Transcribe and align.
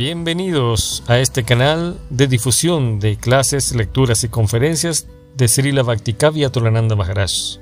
Bienvenidos 0.00 1.04
a 1.08 1.18
este 1.18 1.44
canal 1.44 2.00
de 2.08 2.26
difusión 2.26 3.00
de 3.00 3.18
clases, 3.18 3.76
lecturas 3.76 4.24
y 4.24 4.30
conferencias 4.30 5.06
de 5.36 5.46
Srila 5.46 5.82
Bhaktikavya 5.82 6.48
Tolananda 6.48 6.96
Maharaj. 6.96 7.58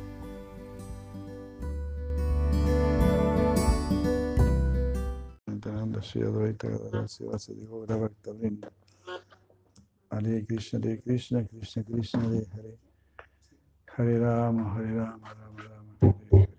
Hare 10.10 10.46
Krishna, 10.46 10.78
Hare 10.78 11.00
Krishna, 11.02 11.44
Krishna 11.44 11.82
Krishna, 11.82 12.20
Hare 12.20 12.46
Hare. 12.54 12.78
Hare 13.96 14.18
Rama, 14.20 14.74
Hare 14.74 14.92
Rama, 14.94 15.34
Rama 15.34 15.62
Rama, 15.64 15.92
Hare 16.02 16.14
Hare. 16.30 16.57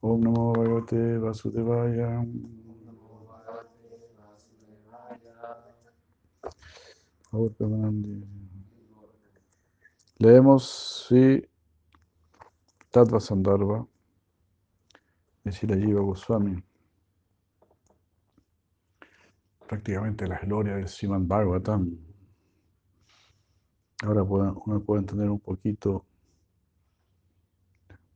Om 0.00 0.20
Namo 0.20 0.52
Bhagavate 0.52 1.18
Vasudevaya. 1.18 2.24
Leemos 10.20 10.64
Sri 11.06 11.48
Tattva 12.90 13.20
Sandarbha 13.20 13.86
de 15.42 15.76
Jiva 15.76 16.00
Goswami. 16.00 16.62
Prácticamente 19.66 20.26
la 20.26 20.38
gloria 20.38 20.76
del 20.76 20.88
Srimad 20.88 21.22
Bhagavatam. 21.22 21.98
Ahora 24.04 24.22
uno 24.22 24.80
puede 24.80 25.00
entender 25.00 25.28
un 25.28 25.40
poquito 25.40 26.07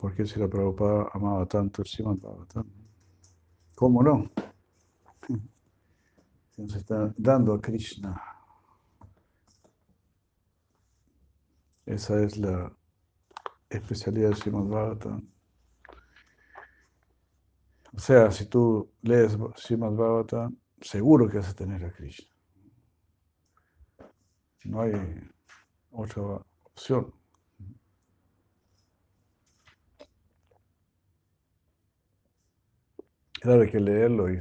por 0.02 0.16
qué 0.16 0.27
Sila 0.27 0.48
Prabhupada 0.48 1.09
amaba 1.12 1.47
tanto 1.47 1.80
el 1.80 1.87
Srimad 1.87 2.16
Bhagavatam. 2.16 2.69
¿Cómo 3.77 4.03
no? 4.03 4.28
Se 6.50 6.62
nos 6.62 6.75
está 6.75 7.14
dando 7.17 7.55
a 7.55 7.61
Krishna. 7.61 8.20
Esa 11.86 12.20
es 12.20 12.36
la 12.36 12.77
especialidad 13.70 14.31
del 14.31 14.39
Srimad 14.39 14.64
Bhagavatam. 14.64 15.31
O 17.94 17.98
sea, 18.00 18.33
si 18.33 18.47
tú 18.47 18.91
lees 19.03 19.39
Srimad 19.55 19.92
Bhagavatam, 19.92 20.56
seguro 20.81 21.28
que 21.28 21.37
vas 21.37 21.50
a 21.50 21.55
tener 21.55 21.84
a 21.84 21.92
Krishna. 21.92 22.34
No 24.64 24.81
hay 24.81 24.94
otra 25.92 26.44
opción. 26.64 27.22
Claro, 33.42 33.62
hay 33.62 33.70
que 33.72 33.80
leerlo 33.80 34.32
y 34.32 34.40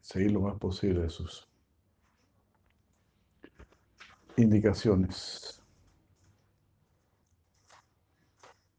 seguir 0.00 0.30
lo 0.30 0.42
más 0.42 0.56
posible 0.56 1.00
de 1.00 1.10
sus 1.10 1.48
indicaciones. 4.36 5.60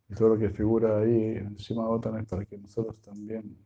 Y 0.08 0.16
todo 0.16 0.30
lo 0.30 0.38
que 0.38 0.52
figura 0.52 1.00
ahí 1.00 1.36
encima 1.36 1.84
de 1.84 2.20
es 2.22 2.30
para 2.30 2.46
que 2.46 2.58
nosotros 2.58 2.96
también 3.02 3.58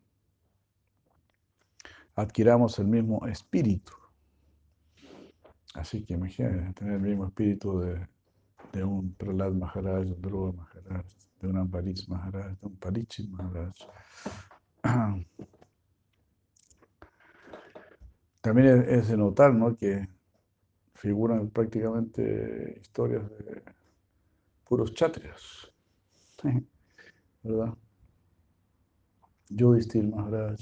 adquiramos 2.15 2.79
el 2.79 2.87
mismo 2.87 3.23
espíritu. 3.27 3.93
Así 5.75 6.03
que 6.03 6.15
imagínense 6.15 6.73
tener 6.73 6.95
el 6.95 7.01
mismo 7.01 7.27
espíritu 7.27 7.79
de, 7.79 8.83
un 8.83 9.13
Prahlad 9.13 9.51
Maharaj, 9.51 10.07
un 10.07 10.19
Dhruva 10.19 10.51
Maharaj, 10.53 11.05
de 11.39 11.47
un 11.47 11.57
Ambarish 11.57 12.07
Maharaj, 12.07 12.57
de 12.57 12.65
un 12.65 12.75
Parikshit 12.77 13.29
Maharaj. 13.29 13.75
También 18.41 18.85
es, 18.87 19.07
de 19.09 19.17
notar 19.17 19.53
¿no? 19.53 19.75
que 19.75 20.07
figuran 20.93 21.49
prácticamente 21.49 22.79
historias 22.81 23.29
de 23.29 23.63
puros 24.63 24.93
chatrias, 24.93 25.71
¿verdad? 27.43 27.73
Yudhishthir 29.49 30.07
Maharaj. 30.07 30.59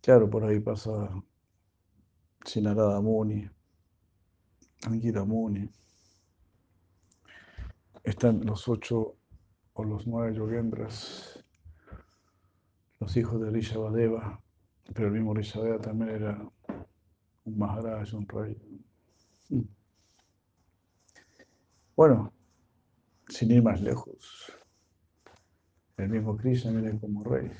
Claro, 0.00 0.30
por 0.30 0.44
ahí 0.44 0.60
pasa 0.60 1.10
Sinarada 2.44 3.00
Muni, 3.00 3.48
Angira 4.86 5.24
Muni. 5.24 5.68
Están 8.04 8.46
los 8.46 8.66
ocho 8.68 9.16
o 9.74 9.84
los 9.84 10.06
nueve 10.06 10.34
yogendras, 10.34 11.44
los 13.00 13.16
hijos 13.16 13.40
de 13.40 13.50
Rishabhadeva, 13.50 14.40
pero 14.94 15.08
el 15.08 15.14
mismo 15.14 15.34
Rishabhadeva 15.34 15.80
también 15.80 16.10
era 16.10 16.50
un 17.44 17.58
Maharaj, 17.58 18.14
un 18.14 18.28
rey. 18.28 18.56
Bueno, 21.96 22.32
sin 23.28 23.50
ir 23.50 23.62
más 23.62 23.80
lejos, 23.80 24.52
el 25.96 26.08
mismo 26.08 26.36
Krishna 26.36 26.70
viene 26.70 26.98
como 27.00 27.24
rey 27.24 27.50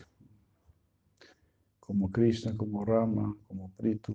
como 1.88 2.12
Krishna, 2.12 2.54
como 2.54 2.84
Rama, 2.84 3.34
como 3.47 3.71
Pritu. 3.71 4.15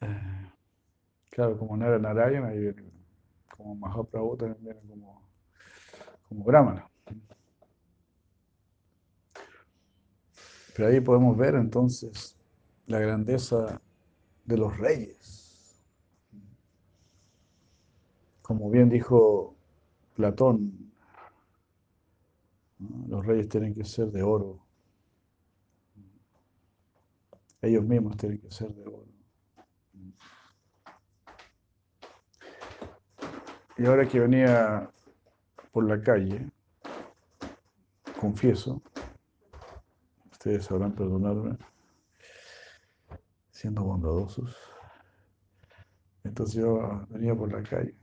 Eh, 0.00 0.52
claro, 1.28 1.58
como 1.58 1.76
Nara 1.76 1.98
Narayana, 1.98 2.52
como 3.48 3.74
Mahaprabhu 3.74 4.36
también 4.36 4.62
viene 4.62 4.80
como, 4.88 5.28
como 6.28 6.44
Brahmana. 6.44 6.89
Pero 10.80 10.92
ahí 10.92 11.00
podemos 11.02 11.36
ver 11.36 11.56
entonces 11.56 12.38
la 12.86 12.98
grandeza 13.00 13.82
de 14.46 14.56
los 14.56 14.78
reyes. 14.78 15.78
Como 18.40 18.70
bien 18.70 18.88
dijo 18.88 19.54
Platón. 20.14 20.90
Los 23.08 23.26
reyes 23.26 23.50
tienen 23.50 23.74
que 23.74 23.84
ser 23.84 24.06
de 24.10 24.22
oro. 24.22 24.58
Ellos 27.60 27.84
mismos 27.84 28.16
tienen 28.16 28.38
que 28.38 28.50
ser 28.50 28.72
de 28.72 28.86
oro. 28.86 29.04
Y 33.76 33.84
ahora 33.84 34.08
que 34.08 34.18
venía 34.18 34.90
por 35.72 35.84
la 35.84 36.00
calle, 36.00 36.50
confieso, 38.18 38.80
ustedes 40.40 40.64
sabrán 40.64 40.94
perdonarme, 40.94 41.58
siendo 43.50 43.84
bondadosos. 43.84 44.56
Entonces 46.24 46.62
yo 46.62 47.06
venía 47.10 47.34
por 47.34 47.52
la 47.52 47.62
calle. 47.62 47.94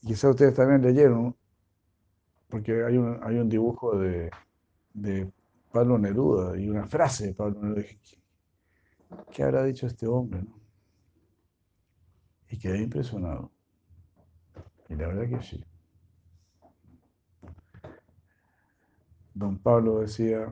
Quizá 0.00 0.30
ustedes 0.30 0.54
también 0.54 0.80
leyeron 0.82 1.34
porque 2.48 2.84
hay 2.84 2.96
un, 2.96 3.18
hay 3.20 3.36
un 3.38 3.48
dibujo 3.48 3.98
de, 3.98 4.30
de 4.94 5.28
Pablo 5.72 5.98
Neruda 5.98 6.56
y 6.56 6.68
una 6.68 6.86
frase 6.86 7.26
de 7.26 7.34
Pablo 7.34 7.60
Neruda. 7.62 7.82
¿qué, 9.32 9.42
habrá 9.42 9.64
dicho 9.64 9.88
este 9.88 10.06
hombre? 10.06 10.44
Y 12.48 12.58
quedé 12.60 12.78
impresionado. 12.78 13.50
Y 14.88 14.94
la 14.94 15.08
verdad 15.08 15.36
que 15.36 15.44
sí. 15.44 15.64
Don 19.36 19.58
Pablo 19.58 20.00
decía, 20.00 20.50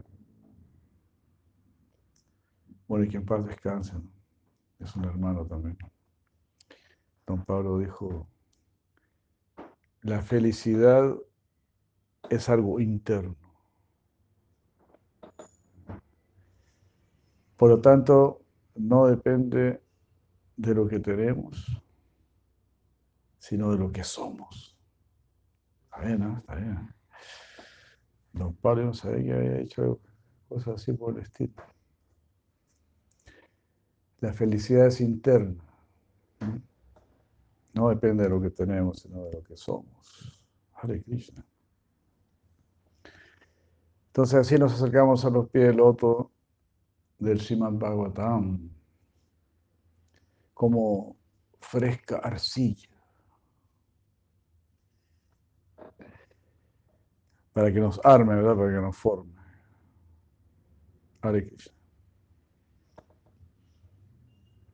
bueno, 2.86 3.06
y 3.06 3.08
que 3.08 3.16
en 3.16 3.24
paz 3.24 3.46
descanse, 3.46 3.94
¿no? 3.94 4.10
es 4.78 4.94
un 4.94 5.04
hermano 5.06 5.46
también. 5.46 5.78
Don 7.26 7.42
Pablo 7.46 7.78
dijo, 7.78 8.28
la 10.02 10.20
felicidad 10.20 11.16
es 12.28 12.50
algo 12.50 12.78
interno. 12.78 13.36
Por 17.56 17.70
lo 17.70 17.80
tanto, 17.80 18.42
no 18.74 19.06
depende 19.06 19.82
de 20.58 20.74
lo 20.74 20.86
que 20.86 21.00
tenemos, 21.00 21.82
sino 23.38 23.70
de 23.70 23.78
lo 23.78 23.90
que 23.90 24.04
somos. 24.04 24.76
Está 25.84 26.00
bien, 26.02 26.18
¿no? 26.18 26.36
Está 26.36 26.54
bien. 26.56 26.94
Don 28.34 28.54
Pablo 28.56 28.84
no 28.84 28.94
sabía 28.94 29.24
que 29.24 29.32
había 29.32 29.60
hecho 29.60 30.00
cosas 30.48 30.74
así 30.74 30.92
por 30.92 31.16
el 31.16 31.22
estilo. 31.22 31.54
La 34.20 34.32
felicidad 34.32 34.88
es 34.88 35.00
interna. 35.00 35.62
No 37.72 37.88
depende 37.88 38.24
de 38.24 38.30
lo 38.30 38.40
que 38.40 38.50
tenemos, 38.50 39.00
sino 39.00 39.24
de 39.24 39.32
lo 39.32 39.42
que 39.42 39.56
somos. 39.56 40.40
Hare 40.72 41.02
Krishna. 41.02 41.44
Entonces 44.08 44.34
así 44.34 44.58
nos 44.58 44.74
acercamos 44.74 45.24
a 45.24 45.30
los 45.30 45.48
pies 45.48 45.66
del 45.66 45.76
loto 45.76 46.30
del 47.18 47.40
Srimad 47.40 47.72
Bhagavatam, 47.72 48.70
como 50.52 51.16
fresca 51.60 52.16
arcilla. 52.18 52.93
Para 57.54 57.72
que 57.72 57.80
nos 57.80 57.98
arme, 58.04 58.34
¿verdad? 58.34 58.56
Para 58.56 58.70
que 58.70 58.80
nos 58.80 58.96
forme. 58.96 59.32
Hare 61.22 61.46
Krishna. 61.46 61.72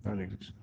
Hare 0.05 0.29
Krishna. 0.29 0.57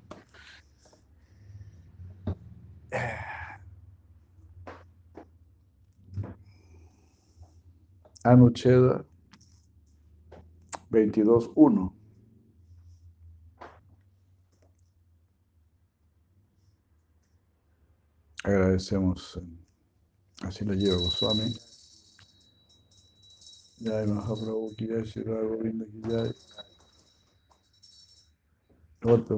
Anucheda 8.24 9.06
22.1. 10.90 11.94
Agradecemos, 18.44 19.40
así 20.42 20.66
Shri 25.06 25.24
Govinda 25.24 25.86
ki 25.86 26.02
jai. 26.10 26.34
Golpe 29.02 29.34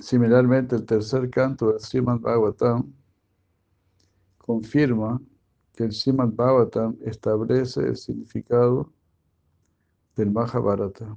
Similarmente, 0.00 0.74
el 0.76 0.84
tercer 0.86 1.30
canto 1.30 1.70
del 1.70 1.80
Srimad 1.80 2.18
Bhagavatam 2.20 3.01
confirma 4.52 5.18
que 5.74 5.84
el 5.84 5.92
Srimad 5.92 6.28
Bhagavatam 6.28 6.98
establece 7.00 7.80
el 7.80 7.96
significado 7.96 8.92
del 10.14 10.30
Mahabharata. 10.30 11.16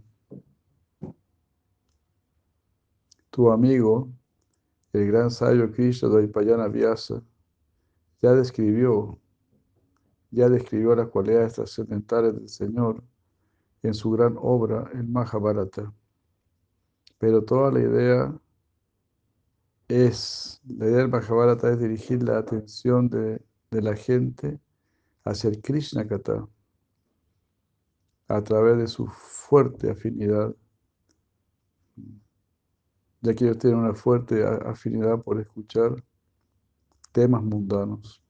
Tu 3.30 3.52
amigo, 3.52 4.10
el 4.94 5.08
gran 5.08 5.30
sabio 5.30 5.70
Krishna 5.70 6.08
Dvaipayana 6.08 6.70
Vyasa, 6.70 7.22
ya 8.22 8.32
describió, 8.34 9.20
ya 10.32 10.48
describió 10.48 10.96
las 10.96 11.10
cualidades 11.10 11.56
trascendentales 11.56 12.36
del 12.36 12.48
Señor 12.48 13.04
en 13.84 13.94
su 13.94 14.12
gran 14.12 14.38
obra, 14.40 14.90
el 14.94 15.10
Mahabharata. 15.10 15.94
Pero 17.18 17.44
toda 17.44 17.70
la 17.72 17.82
idea 17.82 18.40
es, 19.88 20.62
la 20.66 20.88
idea 20.88 20.98
del 20.98 21.10
Mahabharata 21.10 21.72
es 21.72 21.80
dirigir 21.80 22.24
la 22.24 22.40
atención 22.40 23.10
de, 23.10 23.42
la 23.72 23.96
gente 23.96 24.58
hacia 25.26 25.50
el 25.50 25.62
Krishna 25.62 26.08
Kata 26.08 26.48
a 28.30 28.42
través 28.42 28.78
de 28.78 28.88
su 28.88 29.06
fuerte 29.08 29.92
afinidad, 29.92 30.56
ya 33.22 33.34
que 33.34 33.44
ellos 33.44 33.58
tienen 33.58 33.80
una 33.80 33.94
fuerte 33.94 34.46
afinidad 34.46 35.22
por 35.22 35.42
escuchar 35.42 36.02
temas 37.12 37.44
mundanos. 37.44 38.24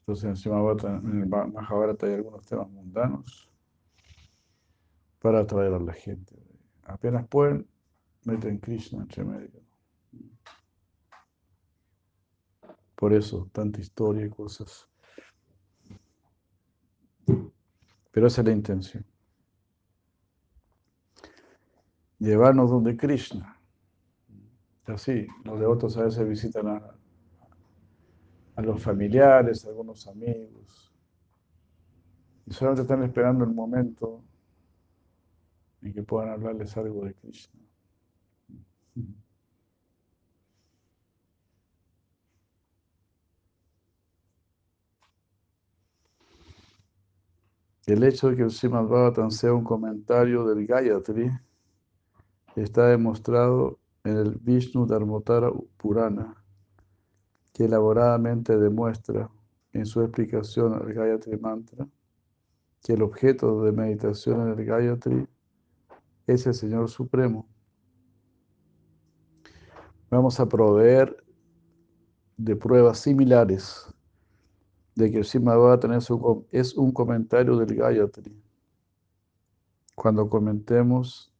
Entonces 0.00 0.46
en 0.46 1.20
el 1.20 1.28
Mahabharata 1.28 2.06
hay 2.06 2.14
algunos 2.14 2.46
temas 2.46 2.70
mundanos 2.70 3.50
para 5.20 5.40
atraer 5.40 5.74
a 5.74 5.78
la 5.78 5.92
gente 5.92 6.47
apenas 6.88 7.26
pueden, 7.28 7.66
meten 8.24 8.58
Krishna 8.58 9.02
entre 9.02 9.24
medio. 9.24 9.62
Por 12.94 13.12
eso, 13.12 13.48
tanta 13.52 13.80
historia 13.80 14.26
y 14.26 14.30
cosas. 14.30 14.88
Pero 18.10 18.26
esa 18.26 18.40
es 18.40 18.46
la 18.46 18.52
intención. 18.52 19.06
Llevarnos 22.18 22.70
donde 22.70 22.96
Krishna. 22.96 23.56
Así, 24.86 25.26
los 25.44 25.60
devotos 25.60 25.96
a 25.96 26.04
veces 26.04 26.28
visitan 26.28 26.66
a, 26.66 26.94
a 28.56 28.62
los 28.62 28.82
familiares, 28.82 29.64
a 29.64 29.68
algunos 29.68 30.08
amigos. 30.08 30.92
Y 32.46 32.52
solamente 32.52 32.82
están 32.82 33.04
esperando 33.04 33.44
el 33.44 33.50
momento 33.50 34.24
y 35.82 35.92
que 35.92 36.02
puedan 36.02 36.30
hablarles 36.30 36.76
algo 36.76 37.04
de 37.04 37.14
Krishna. 37.14 37.60
El 47.86 48.04
hecho 48.04 48.28
de 48.28 48.36
que 48.36 48.42
el 48.42 48.50
Srimad 48.50 48.84
Bhavatan 48.84 49.30
sea 49.30 49.54
un 49.54 49.64
comentario 49.64 50.44
del 50.44 50.66
Gayatri 50.66 51.30
está 52.54 52.88
demostrado 52.88 53.78
en 54.04 54.16
el 54.18 54.38
Vishnu 54.38 54.86
Dharmotara 54.86 55.50
Purana, 55.78 56.34
que 57.52 57.64
elaboradamente 57.64 58.58
demuestra 58.58 59.30
en 59.72 59.86
su 59.86 60.02
explicación 60.02 60.74
al 60.74 60.92
Gayatri 60.92 61.38
Mantra 61.38 61.86
que 62.82 62.92
el 62.92 63.02
objeto 63.02 63.62
de 63.62 63.72
meditación 63.72 64.40
en 64.42 64.58
el 64.58 64.64
Gayatri 64.64 65.27
es 66.28 66.46
el 66.46 66.54
Señor 66.54 66.88
Supremo. 66.90 67.48
Vamos 70.10 70.38
a 70.38 70.48
proveer 70.48 71.24
de 72.36 72.54
pruebas 72.54 72.98
similares 72.98 73.86
de 74.94 75.10
que 75.10 75.18
el 75.18 75.24
Srimad 75.24 75.80
es 76.52 76.74
un 76.74 76.92
comentario 76.92 77.56
del 77.56 77.74
Gayatri. 77.74 78.42
Cuando 79.94 80.28
comentemos 80.28 81.32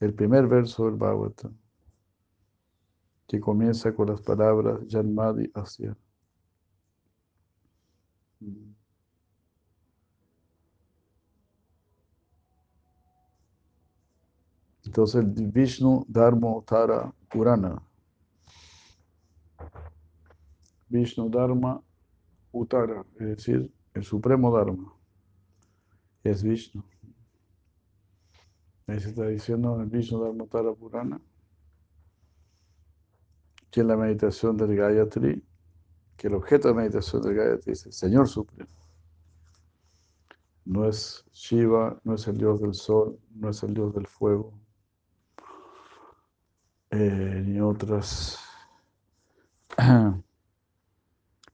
el 0.00 0.14
primer 0.14 0.46
verso 0.46 0.86
del 0.86 0.96
Bhagavatam, 0.96 1.56
que 3.26 3.40
comienza 3.40 3.94
con 3.94 4.08
las 4.08 4.20
palabras 4.22 4.80
Janmadi 4.88 5.50
Asya. 5.54 5.96
Entonces 14.86 15.24
Vishnu 15.52 16.04
Dharma 16.08 16.62
Tara 16.64 17.12
Purana. 17.28 17.82
Vishnu 20.88 21.28
Dharma 21.28 21.82
Utara, 22.52 23.04
es 23.18 23.26
decir, 23.26 23.72
el 23.92 24.04
supremo 24.04 24.56
Dharma, 24.56 24.94
es 26.22 26.42
Vishnu. 26.42 26.82
Ahí 28.86 29.00
se 29.00 29.08
está 29.08 29.26
diciendo 29.26 29.74
en 29.74 29.82
el 29.82 29.88
Vishnu 29.88 30.20
Dharma 30.20 30.46
Tara 30.46 30.72
Purana 30.72 31.20
que 33.70 33.80
en 33.80 33.88
la 33.88 33.96
meditación 33.96 34.56
del 34.56 34.76
Gayatri, 34.76 35.44
que 36.16 36.28
el 36.28 36.34
objeto 36.34 36.68
de 36.68 36.74
meditación 36.74 37.22
del 37.22 37.34
Gayatri 37.34 37.72
es 37.72 37.84
el 37.86 37.92
Señor 37.92 38.28
Supremo. 38.28 38.70
No 40.64 40.88
es 40.88 41.24
Shiva, 41.32 42.00
no 42.04 42.14
es 42.14 42.26
el 42.28 42.38
Dios 42.38 42.60
del 42.60 42.74
Sol, 42.74 43.18
no 43.34 43.50
es 43.50 43.62
el 43.64 43.74
Dios 43.74 43.92
del 43.92 44.06
Fuego, 44.06 44.54
eh, 46.96 47.42
ni 47.44 47.60
otras 47.60 48.38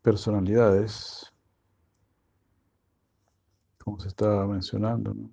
personalidades, 0.03 1.33
como 3.79 3.99
se 4.01 4.09
estaba 4.09 4.47
mencionando, 4.47 5.13
¿no? 5.15 5.31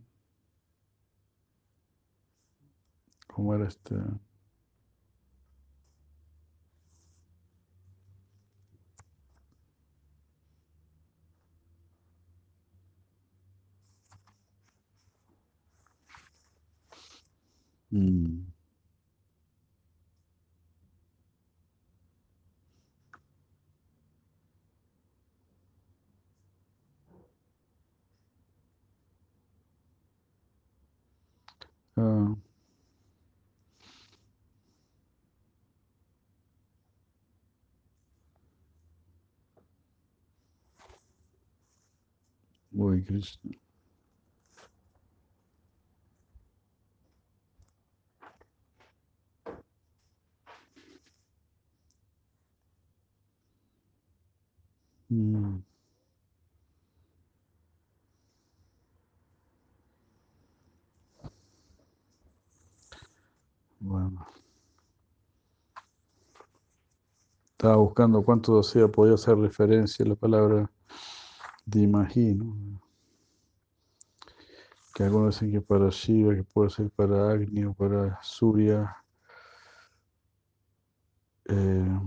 Como 3.27 3.55
era 3.55 3.67
este... 3.67 3.95
Mm. 17.91 18.48
Uh, 31.99 32.35
Boy, 42.71 43.01
Hmm. 55.09 55.59
Estaba 67.59 67.75
buscando 67.75 68.23
cuánto 68.23 68.57
hacía, 68.57 68.87
podía 68.87 69.15
hacer 69.15 69.37
referencia 69.37 70.05
a 70.05 70.07
la 70.07 70.15
palabra 70.15 70.71
de 71.65 71.81
imagino. 71.81 72.55
Que 74.95 75.03
algunos 75.03 75.35
dicen 75.35 75.51
que 75.51 75.59
para 75.59 75.89
Shiva, 75.89 76.35
que 76.35 76.45
puede 76.45 76.69
ser 76.69 76.89
para 76.91 77.31
Agni 77.31 77.65
o 77.65 77.73
para 77.73 78.17
Surya. 78.23 78.95
Eh, 81.49 81.99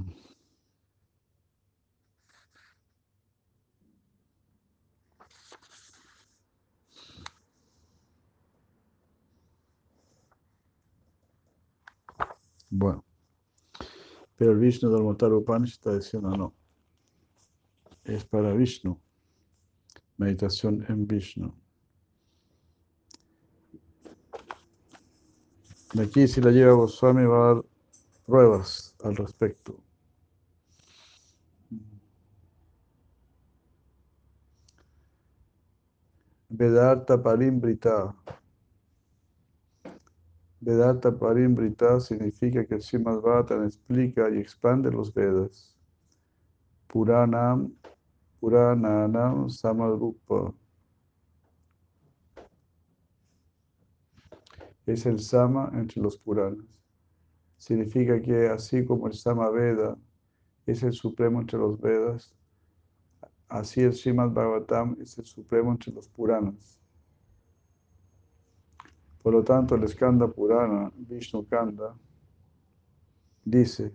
bueno. 12.70 13.11
Pero 14.42 14.54
el 14.54 14.58
Vishnu 14.58 14.90
del 14.90 15.04
Motar 15.04 15.32
Upanishad 15.32 15.74
está 15.74 15.94
diciendo 15.94 16.36
no. 16.36 16.52
Es 18.02 18.24
para 18.24 18.52
Vishnu. 18.52 19.00
Meditación 20.16 20.84
en 20.88 21.06
Vishnu. 21.06 21.54
De 25.94 26.02
aquí, 26.02 26.26
si 26.26 26.40
la 26.40 26.50
lleva 26.50 26.72
Goswami, 26.72 27.24
va 27.24 27.36
a 27.36 27.54
dar 27.54 27.64
pruebas 28.26 28.96
al 29.04 29.14
respecto. 29.14 29.78
Vedanta 36.48 37.22
Parimbrita. 37.22 38.12
Vedanta 40.64 41.10
Parimbrita 41.10 41.98
significa 41.98 42.64
que 42.64 42.80
Srimad 42.80 43.20
Bhattan 43.20 43.64
explica 43.64 44.30
y 44.30 44.38
expande 44.38 44.92
los 44.92 45.12
Vedas. 45.12 45.76
Puranam, 46.86 47.74
Purananam 48.38 49.50
Samarupa. 49.50 50.54
Es 54.86 55.04
el 55.04 55.18
Sama 55.18 55.68
entre 55.74 56.00
los 56.00 56.16
Puranas. 56.16 56.80
Significa 57.56 58.22
que 58.22 58.46
así 58.46 58.84
como 58.84 59.08
el 59.08 59.14
Sama 59.14 59.50
Veda 59.50 59.98
es 60.64 60.84
el 60.84 60.92
supremo 60.92 61.40
entre 61.40 61.58
los 61.58 61.80
Vedas, 61.80 62.36
así 63.48 63.80
el 63.80 63.94
Srimad 63.94 64.30
Bhagavatam 64.30 64.96
es 65.00 65.18
el 65.18 65.24
supremo 65.24 65.72
entre 65.72 65.92
los 65.92 66.06
Puranas. 66.06 66.81
Por 69.22 69.34
lo 69.34 69.44
tanto, 69.44 69.76
el 69.76 69.86
Skanda 69.88 70.26
Purana, 70.26 70.90
Vishnu 70.96 71.46
Kanda, 71.46 71.94
dice, 73.44 73.94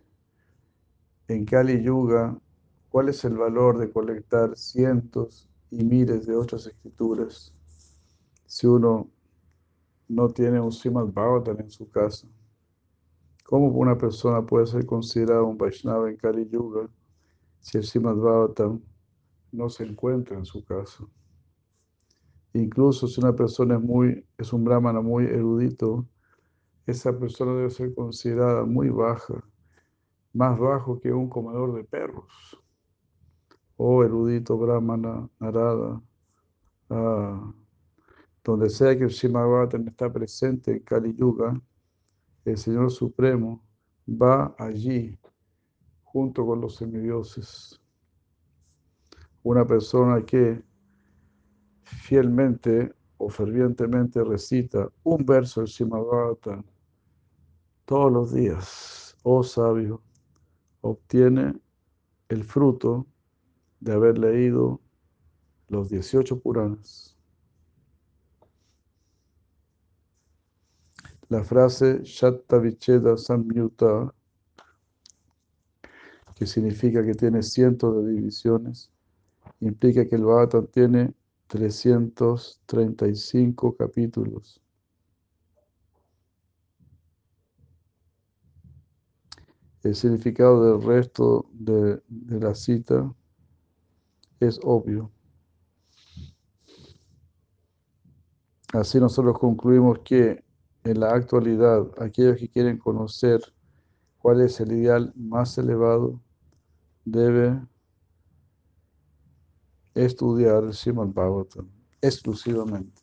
en 1.27 1.43
Kali 1.45 1.83
Yuga, 1.83 2.39
¿cuál 2.89 3.09
es 3.09 3.25
el 3.25 3.35
valor 3.37 3.77
de 3.77 3.91
colectar 3.91 4.55
cientos 4.57 5.49
y 5.69 5.83
miles 5.83 6.25
de 6.25 6.35
otras 6.35 6.65
escrituras 6.67 7.53
si 8.45 8.65
uno 8.65 9.09
no 10.07 10.29
tiene 10.29 10.61
un 10.61 10.71
Srimad 10.71 11.07
Bhagavatam 11.07 11.59
en 11.59 11.69
su 11.69 11.89
casa? 11.89 12.25
¿Cómo 13.43 13.67
una 13.67 13.97
persona 13.97 14.45
puede 14.45 14.67
ser 14.67 14.85
considerada 14.85 15.43
un 15.43 15.57
Vaishnava 15.57 16.09
en 16.09 16.15
Kali 16.15 16.47
Yuga 16.49 16.89
si 17.59 17.77
el 17.77 17.83
Srimad 17.83 18.15
Bhagavatam 18.15 18.81
no 19.51 19.69
se 19.69 19.83
encuentra 19.83 20.37
en 20.37 20.45
su 20.45 20.63
casa? 20.63 21.03
Incluso 22.57 23.07
si 23.07 23.21
una 23.21 23.35
persona 23.35 23.75
es, 23.75 23.81
muy, 23.81 24.25
es 24.37 24.51
un 24.51 24.63
brahmana 24.63 24.99
muy 24.99 25.25
erudito, 25.25 26.07
esa 26.87 27.17
persona 27.17 27.53
debe 27.53 27.69
ser 27.69 27.93
considerada 27.93 28.65
muy 28.65 28.89
baja, 28.89 29.43
más 30.33 30.57
bajo 30.57 30.99
que 30.99 31.13
un 31.13 31.29
comedor 31.29 31.75
de 31.75 31.83
perros. 31.83 32.59
Oh 33.75 34.03
erudito 34.03 34.57
brahmana, 34.57 35.29
narada, 35.39 36.01
ah, 36.89 37.53
donde 38.43 38.71
sea 38.71 38.97
que 38.97 39.03
el 39.03 39.11
Shimabhatan 39.11 39.87
está 39.87 40.11
presente 40.11 40.71
en 40.71 40.79
Kali 40.79 41.13
Yuga, 41.13 41.61
el 42.43 42.57
Señor 42.57 42.89
Supremo 42.89 43.63
va 44.09 44.55
allí 44.57 45.19
junto 46.01 46.43
con 46.43 46.61
los 46.61 46.77
semidioses. 46.77 47.79
Una 49.43 49.63
persona 49.67 50.25
que 50.25 50.63
fielmente 51.87 52.93
o 53.17 53.29
fervientemente 53.29 54.23
recita 54.23 54.89
un 55.03 55.25
verso 55.25 55.61
del 55.61 55.69
Shimabhata 55.69 56.63
todos 57.85 58.11
los 58.11 58.33
días, 58.33 59.15
oh 59.23 59.43
sabio, 59.43 60.01
obtiene 60.81 61.55
el 62.27 62.43
fruto 62.43 63.07
de 63.79 63.93
haber 63.93 64.17
leído 64.17 64.81
los 65.69 65.89
18 65.89 66.39
Puranas. 66.39 67.15
La 71.29 71.43
frase 71.43 72.01
Shatta 72.03 72.57
Vicheda 72.57 73.17
Samyuta, 73.17 74.13
que 76.35 76.45
significa 76.45 77.05
que 77.05 77.13
tiene 77.13 77.41
cientos 77.41 78.03
de 78.03 78.11
divisiones, 78.13 78.91
implica 79.59 80.07
que 80.07 80.15
el 80.15 80.23
Bhagavatam 80.23 80.67
tiene 80.67 81.13
335 81.47 83.75
capítulos. 83.75 84.61
El 89.83 89.95
significado 89.95 90.77
del 90.77 90.85
resto 90.85 91.49
de, 91.53 92.01
la 92.09 92.53
cita 92.53 93.15
es 94.41 94.59
obvio. 94.63 95.09
Así 98.73 98.99
nosotros 98.99 99.39
concluimos 99.39 99.99
que 99.99 100.43
en 100.83 100.99
la 100.99 101.13
actualidad 101.13 101.87
aquellos 101.99 102.37
que 102.37 102.49
quieren 102.49 102.77
conocer 102.77 103.39
cuál 104.17 104.41
es 104.41 104.59
el 104.59 104.73
ideal 104.73 105.13
más 105.15 105.57
elevado 105.57 106.19
debe 107.05 107.61
estudiar 109.97 110.63
el 110.63 110.73
Bhagavatam 110.73 111.67
exclusivamente. 112.01 113.01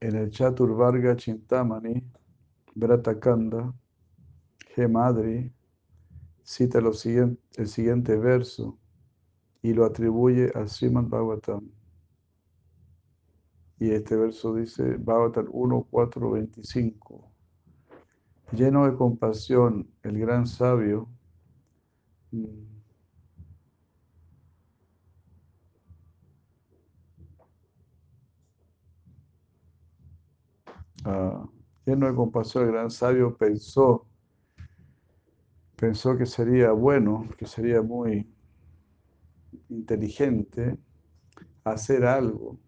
En 0.00 0.16
el 0.16 0.30
Chaturvarga 0.30 1.16
Chintamani, 1.16 2.02
Bratakanda, 2.74 3.72
Gemadri, 4.74 5.52
cita 6.42 6.80
lo 6.80 6.92
siguiente, 6.92 7.40
el 7.56 7.68
siguiente 7.68 8.16
verso 8.16 8.78
y 9.62 9.72
lo 9.72 9.84
atribuye 9.84 10.50
al 10.54 10.68
Srimad 10.68 11.04
Bhagavatam. 11.04 11.70
Y 13.78 13.90
este 13.90 14.16
verso 14.16 14.54
dice 14.54 14.96
Bhagavatam 14.96 15.46
1, 15.50 15.86
4, 15.90 16.30
25 16.30 17.25
lleno 18.52 18.86
de 18.86 18.96
compasión, 18.96 19.88
el 20.02 20.18
gran 20.18 20.46
sabio, 20.46 21.08
ah, 31.04 31.46
lleno 31.84 32.06
de 32.06 32.14
compasión, 32.14 32.64
el 32.64 32.72
gran 32.72 32.90
sabio 32.90 33.36
pensó, 33.36 34.06
pensó 35.76 36.16
que 36.16 36.26
sería 36.26 36.72
bueno, 36.72 37.28
que 37.36 37.46
sería 37.46 37.82
muy 37.82 38.28
inteligente 39.68 40.78
hacer 41.64 42.04
algo 42.04 42.58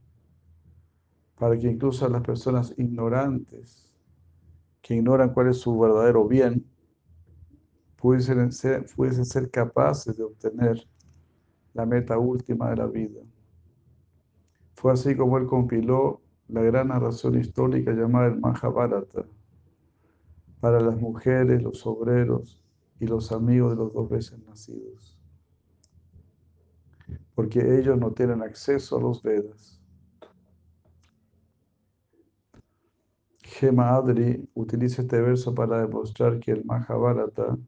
para 1.37 1.57
que 1.57 1.69
incluso 1.69 2.09
las 2.09 2.23
personas 2.23 2.75
ignorantes 2.77 3.88
que 4.89 4.95
ignoran 4.95 5.35
cuál 5.35 5.49
es 5.49 5.59
su 5.59 5.79
verdadero 5.79 6.27
bien, 6.27 6.65
pudiesen 7.97 8.51
ser, 8.51 8.87
ser 9.27 9.51
capaces 9.51 10.17
de 10.17 10.25
obtener 10.25 10.83
la 11.75 11.85
meta 11.85 12.17
última 12.17 12.71
de 12.71 12.77
la 12.77 12.87
vida. 12.87 13.21
Fue 14.77 14.91
así 14.91 15.15
como 15.15 15.37
él 15.37 15.47
compiló 15.47 16.23
la 16.49 16.63
gran 16.63 16.89
narración 16.89 17.39
histórica 17.39 17.93
llamada 17.93 18.29
el 18.29 18.41
Mahabharata 18.41 19.27
para 20.59 20.81
las 20.81 20.99
mujeres, 20.99 21.63
los 21.63 21.87
obreros 21.87 22.65
y 22.99 23.07
los 23.07 23.31
amigos 23.31 23.73
de 23.73 23.77
los 23.77 23.93
dos 23.93 24.09
veces 24.09 24.39
nacidos. 24.47 25.19
Porque 27.35 27.79
ellos 27.79 27.99
no 27.99 28.13
tienen 28.13 28.41
acceso 28.41 28.97
a 28.97 29.03
los 29.03 29.23
Vedas. 29.23 29.78
Adri 33.79 34.49
utiliza 34.55 35.03
este 35.03 35.21
verso 35.21 35.55
para 35.55 35.81
demostrar 35.81 36.39
que 36.41 36.53
el 36.53 36.65
Mahabharata 36.65 37.59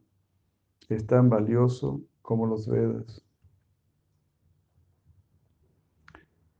es 0.88 1.06
tan 1.06 1.28
valioso 1.28 2.00
como 2.22 2.46
los 2.46 2.68
Vedas. 2.68 3.22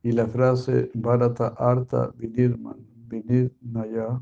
Y 0.03 0.11
la 0.13 0.27
frase 0.27 0.89
Bharata 0.93 1.47
Arta 1.57 2.11
Vinirman, 2.15 2.77
Vinirnaya, 3.07 4.21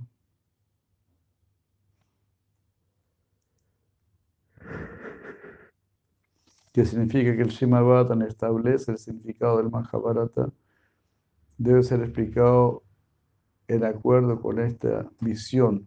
que 6.73 6.85
significa 6.85 7.35
que 7.35 7.41
el 7.41 7.51
Srimad 7.51 8.21
establece 8.23 8.91
el 8.91 8.97
significado 8.97 9.57
del 9.57 9.69
Mahabharata, 9.69 10.51
debe 11.57 11.83
ser 11.83 12.01
explicado 12.01 12.83
en 13.69 13.83
acuerdo 13.85 14.41
con 14.41 14.59
esta 14.59 15.07
visión, 15.21 15.85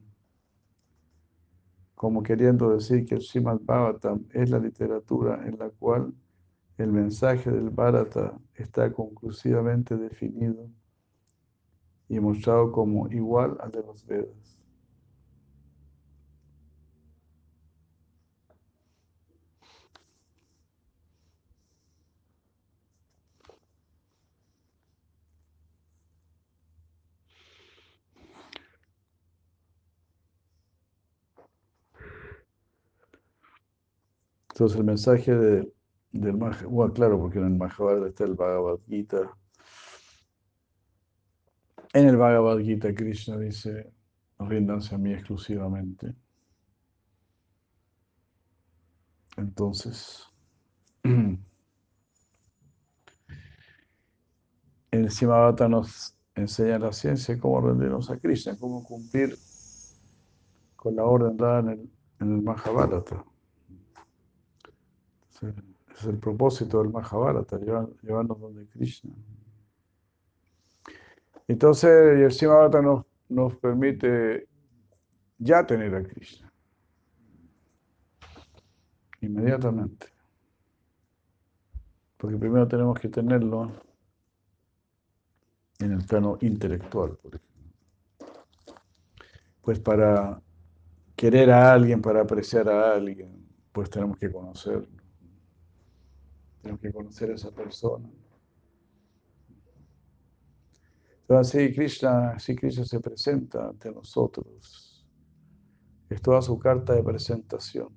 como 1.96 2.22
queriendo 2.22 2.70
decir 2.70 3.04
que 3.04 3.16
el 3.16 3.22
Srimad 3.22 3.58
Bhagavatam 3.60 4.24
es 4.32 4.50
la 4.50 4.60
literatura 4.60 5.42
en 5.44 5.58
la 5.58 5.68
cual 5.68 6.14
el 6.78 6.92
mensaje 6.92 7.50
del 7.50 7.70
Bharata 7.70 8.38
está 8.54 8.92
conclusivamente 8.92 9.96
definido 9.96 10.70
y 12.08 12.20
mostrado 12.20 12.70
como 12.70 13.10
igual 13.10 13.58
al 13.60 13.72
de 13.72 13.82
los 13.82 14.06
Vedas. 14.06 14.61
Entonces 34.52 34.78
el 34.78 34.84
mensaje 34.84 35.34
de, 35.34 35.72
del 36.10 36.36
Mahabharata, 36.36 36.66
bueno, 36.66 36.92
claro, 36.92 37.18
porque 37.18 37.38
en 37.38 37.46
el 37.46 37.56
Mahabharata 37.56 38.08
está 38.08 38.24
el 38.24 38.34
Bhagavad 38.34 38.80
Gita. 38.86 39.34
En 41.94 42.06
el 42.06 42.18
Bhagavad 42.18 42.58
Gita 42.58 42.94
Krishna 42.94 43.38
dice, 43.38 43.90
ríndanse 44.38 44.94
a 44.94 44.98
mí 44.98 45.14
exclusivamente. 45.14 46.14
Entonces, 49.38 50.26
el 54.90 55.10
Simavata 55.10 55.66
nos 55.66 56.14
enseña 56.34 56.78
la 56.78 56.92
ciencia 56.92 57.40
cómo 57.40 57.62
rendirnos 57.62 58.10
a 58.10 58.18
Krishna, 58.18 58.58
cómo 58.58 58.84
cumplir 58.84 59.34
con 60.76 60.94
la 60.96 61.04
orden 61.04 61.38
dada 61.38 61.60
en 61.60 61.68
el, 61.70 61.90
en 62.20 62.34
el 62.34 62.42
Mahabharata 62.42 63.31
es 65.42 66.04
el 66.04 66.18
propósito 66.18 66.82
del 66.82 66.90
Mahabharata, 66.90 67.58
llevarnos 67.58 68.40
donde 68.40 68.66
Krishna. 68.68 69.12
Entonces, 71.48 72.36
Siddhartha 72.36 72.80
nos, 72.80 73.04
nos 73.28 73.56
permite 73.56 74.48
ya 75.38 75.66
tener 75.66 75.94
a 75.94 76.02
Krishna. 76.02 76.52
Inmediatamente. 79.20 80.06
Porque 82.16 82.36
primero 82.36 82.66
tenemos 82.68 82.98
que 82.98 83.08
tenerlo 83.08 83.72
en 85.80 85.92
el 85.92 86.04
plano 86.06 86.38
intelectual, 86.40 87.16
por 87.16 87.34
ejemplo. 87.34 87.52
Pues 89.60 89.80
para 89.80 90.40
querer 91.16 91.50
a 91.50 91.72
alguien, 91.72 92.00
para 92.00 92.22
apreciar 92.22 92.68
a 92.68 92.94
alguien, 92.94 93.46
pues 93.72 93.90
tenemos 93.90 94.16
que 94.18 94.30
conocerlo. 94.30 95.01
Tenemos 96.62 96.80
que 96.80 96.92
conocer 96.92 97.30
a 97.30 97.34
esa 97.34 97.50
persona. 97.50 98.08
Entonces, 101.22 101.54
así 101.54 101.74
Krishna, 101.74 102.36
Krishna 102.36 102.84
se 102.84 103.00
presenta 103.00 103.68
ante 103.68 103.90
nosotros. 103.90 105.06
Es 106.08 106.22
toda 106.22 106.40
su 106.42 106.58
carta 106.58 106.94
de 106.94 107.02
presentación. 107.02 107.88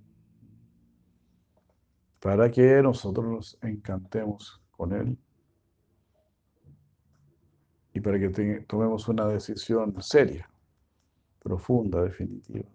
Para 2.20 2.50
que 2.50 2.82
nosotros 2.82 3.26
nos 3.26 3.58
encantemos 3.62 4.62
con 4.72 4.94
Él. 4.94 5.18
Y 7.94 8.00
para 8.00 8.20
que 8.20 8.66
tomemos 8.68 9.08
una 9.08 9.28
decisión 9.28 10.02
seria, 10.02 10.50
profunda, 11.40 12.04
definitiva. 12.04 12.75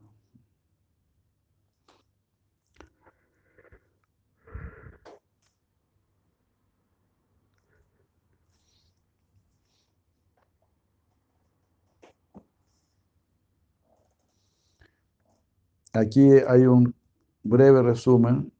Aquí 15.92 16.30
hay 16.46 16.66
un 16.66 16.94
breve 17.42 17.82
resumen 17.82 18.52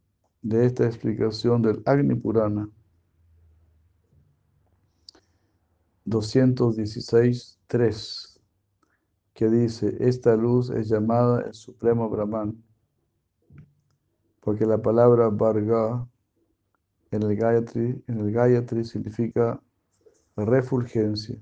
de 0.42 0.66
esta 0.66 0.84
explicación 0.86 1.62
del 1.62 1.80
Agni 1.86 2.16
Purana 2.16 2.68
216.3, 6.06 8.40
que 9.32 9.48
dice, 9.48 9.96
esta 10.00 10.34
luz 10.34 10.70
es 10.70 10.88
llamada 10.88 11.42
el 11.42 11.54
Supremo 11.54 12.10
Brahman, 12.10 12.60
porque 14.40 14.66
la 14.66 14.82
palabra 14.82 15.28
Varga 15.28 16.04
en 17.12 17.22
el 17.22 17.36
Gayatri, 17.36 18.02
en 18.08 18.18
el 18.18 18.32
Gayatri 18.32 18.84
significa 18.84 19.62
refulgencia. 20.36 21.38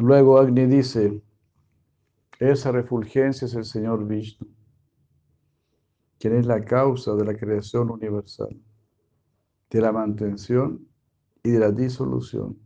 Luego 0.00 0.38
Agni 0.38 0.64
dice, 0.64 1.22
esa 2.38 2.72
refulgencia 2.72 3.44
es 3.44 3.54
el 3.54 3.66
Señor 3.66 4.06
Vishnu, 4.06 4.48
quien 6.18 6.36
es 6.36 6.46
la 6.46 6.64
causa 6.64 7.14
de 7.16 7.26
la 7.26 7.36
creación 7.36 7.90
universal, 7.90 8.58
de 9.68 9.80
la 9.82 9.92
mantención 9.92 10.88
y 11.42 11.50
de 11.50 11.58
la 11.58 11.70
disolución. 11.70 12.58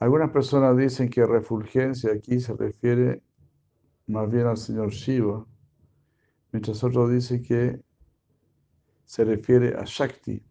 Algunas 0.00 0.32
personas 0.32 0.76
dicen 0.76 1.08
que 1.08 1.24
refulgencia 1.24 2.10
aquí 2.12 2.40
se 2.40 2.52
refiere 2.54 3.22
más 4.08 4.28
bien 4.28 4.48
al 4.48 4.56
Señor 4.56 4.90
Shiva, 4.90 5.46
mientras 6.50 6.82
otros 6.82 7.12
dicen 7.12 7.44
que 7.44 7.80
se 9.04 9.24
refiere 9.24 9.76
a 9.76 9.84
Shakti, 9.84 10.42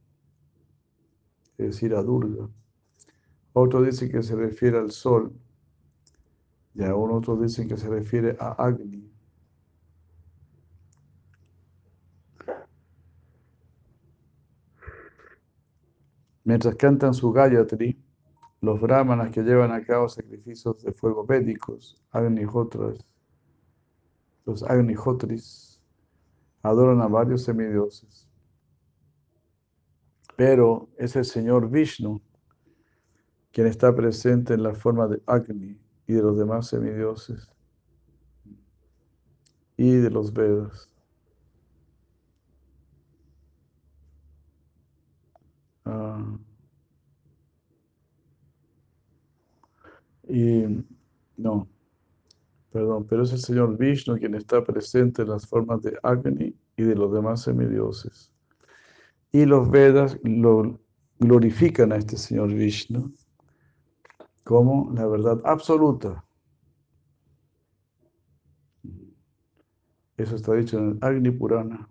es 1.58 1.66
decir, 1.66 1.94
a 1.94 2.02
Durga. 2.02 2.48
Otros 3.60 3.88
dicen 3.88 4.12
que 4.12 4.22
se 4.22 4.36
refiere 4.36 4.78
al 4.78 4.92
sol. 4.92 5.34
Y 6.76 6.84
aún 6.84 7.10
otros 7.10 7.42
dicen 7.42 7.68
que 7.68 7.76
se 7.76 7.90
refiere 7.90 8.38
a 8.40 8.52
Agni. 8.52 9.12
Mientras 16.44 16.76
cantan 16.76 17.16
su 17.16 17.32
Gayatri, 17.32 18.00
los 18.62 18.80
brahmanas 18.80 19.32
que 19.32 19.42
llevan 19.42 19.72
a 19.72 19.84
cabo 19.84 20.08
sacrificios 20.08 20.84
de 20.84 20.94
fuego 20.94 21.26
védicos, 21.26 22.00
Agnihotras, 22.12 23.04
los 24.46 24.62
Agnihotris, 24.62 25.82
adoran 26.62 27.02
a 27.02 27.08
varios 27.08 27.42
semidioses. 27.42 28.30
Pero 30.36 30.90
es 31.00 31.16
el 31.16 31.26
Señor 31.26 31.72
Vishnu 31.72 32.22
quien 33.58 33.66
está 33.66 33.96
presente 33.96 34.54
en 34.54 34.62
la 34.62 34.76
forma 34.76 35.08
de 35.08 35.20
Agni 35.26 35.76
y 36.06 36.14
de 36.14 36.22
los 36.22 36.38
demás 36.38 36.68
semidioses 36.68 37.50
y 39.76 39.96
de 39.96 40.12
los 40.12 40.32
Vedas. 40.32 40.88
Ah. 45.86 46.38
y 50.30 50.86
no, 51.36 51.68
perdón, 52.72 53.08
pero 53.10 53.24
es 53.24 53.32
el 53.32 53.40
Señor 53.40 53.76
Vishnu 53.76 54.20
quien 54.20 54.36
está 54.36 54.64
presente 54.64 55.24
en 55.24 55.30
las 55.30 55.48
formas 55.48 55.82
de 55.82 55.98
Agni 56.04 56.56
y 56.76 56.84
de 56.84 56.94
los 56.94 57.12
demás 57.12 57.42
semidioses. 57.42 58.32
Y 59.32 59.46
los 59.46 59.68
Vedas 59.72 60.16
lo 60.22 60.80
glorifican 61.18 61.92
a 61.92 61.96
este 61.96 62.18
Señor 62.18 62.54
Vishnu 62.54 63.12
como 64.48 64.94
la 64.94 65.06
verdad 65.06 65.42
absoluta. 65.44 66.24
Eso 70.16 70.38
está 70.38 70.54
dicho 70.54 70.78
en 70.78 70.92
el 70.92 71.00
Agni 71.02 71.32
Purana. 71.32 71.90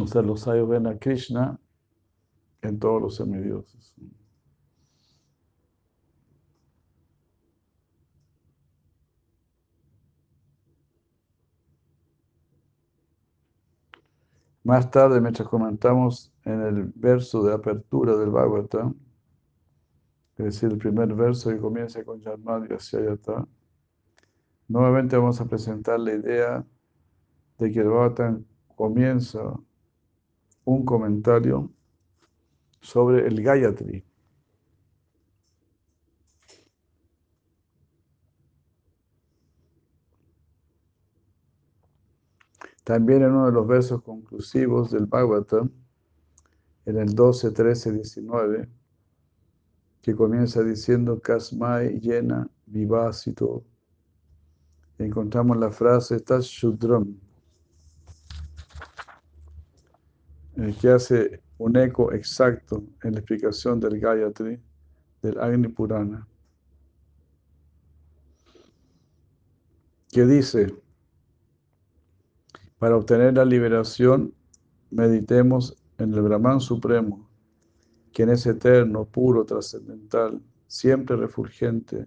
O 0.00 0.06
sea, 0.06 0.22
los 0.22 0.42
sabios 0.42 0.68
ven 0.68 0.86
a 0.86 0.96
Krishna 0.96 1.58
en 2.62 2.78
todos 2.78 3.02
los 3.02 3.16
semidioses. 3.16 3.96
Más 14.64 14.90
tarde, 14.90 15.20
mientras 15.20 15.46
comentamos 15.46 16.32
en 16.44 16.62
el 16.62 16.84
verso 16.94 17.42
de 17.44 17.52
apertura 17.52 18.16
del 18.16 18.30
Bhagavatam, 18.30 18.94
es 20.38 20.44
decir, 20.46 20.72
el 20.72 20.78
primer 20.78 21.14
verso 21.14 21.50
que 21.50 21.58
comienza 21.58 22.02
con 22.02 22.18
Yarmad 22.20 22.64
Yasyayata, 22.70 23.46
nuevamente 24.66 25.18
vamos 25.18 25.38
a 25.40 25.44
presentar 25.44 26.00
la 26.00 26.14
idea 26.14 26.64
de 27.58 27.70
que 27.70 27.80
el 27.80 27.88
Bhagavatam 27.88 28.44
comienza 28.74 29.54
un 30.64 30.84
comentario 30.86 31.70
sobre 32.80 33.26
el 33.26 33.42
Gayatri. 33.42 34.02
También 42.84 43.22
en 43.22 43.32
uno 43.32 43.46
de 43.46 43.52
los 43.52 43.66
versos 43.66 44.02
conclusivos 44.02 44.90
del 44.90 45.06
Bhagavatam, 45.06 45.70
en 46.84 46.98
el 46.98 47.14
12, 47.14 47.50
13, 47.50 47.92
19, 47.92 48.68
que 50.02 50.14
comienza 50.14 50.62
diciendo 50.62 51.18
Kasmai 51.18 51.98
llena 51.98 52.46
vivásito, 52.66 53.64
encontramos 54.98 55.56
la 55.56 55.70
frase 55.70 56.20
Tas 56.20 56.44
Shudram, 56.44 57.16
que 60.78 60.88
hace 60.90 61.42
un 61.56 61.76
eco 61.76 62.12
exacto 62.12 62.84
en 63.02 63.14
la 63.14 63.20
explicación 63.20 63.80
del 63.80 63.98
Gayatri, 63.98 64.60
del 65.22 65.38
Agni 65.38 65.68
Purana, 65.68 66.28
que 70.10 70.26
dice, 70.26 70.83
para 72.84 72.98
obtener 72.98 73.32
la 73.32 73.46
liberación, 73.46 74.34
meditemos 74.90 75.74
en 75.96 76.12
el 76.12 76.20
Brahman 76.20 76.60
Supremo, 76.60 77.30
quien 78.12 78.28
es 78.28 78.44
eterno, 78.44 79.06
puro, 79.06 79.46
trascendental, 79.46 80.42
siempre 80.66 81.16
refulgente, 81.16 82.06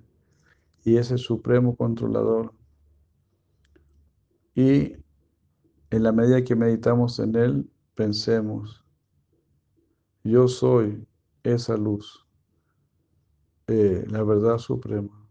y 0.83 0.97
es 0.97 1.09
el 1.09 1.17
supremo 1.17 1.75
controlador. 1.75 2.53
Y 4.53 4.97
en 5.89 6.03
la 6.03 6.11
medida 6.11 6.43
que 6.43 6.55
meditamos 6.55 7.17
en 7.17 7.35
él, 7.35 7.71
pensemos, 7.95 8.85
yo 10.23 10.47
soy 10.47 11.07
esa 11.41 11.75
luz, 11.75 12.23
eh, 13.65 14.05
la 14.09 14.21
verdad 14.21 14.59
suprema. 14.59 15.26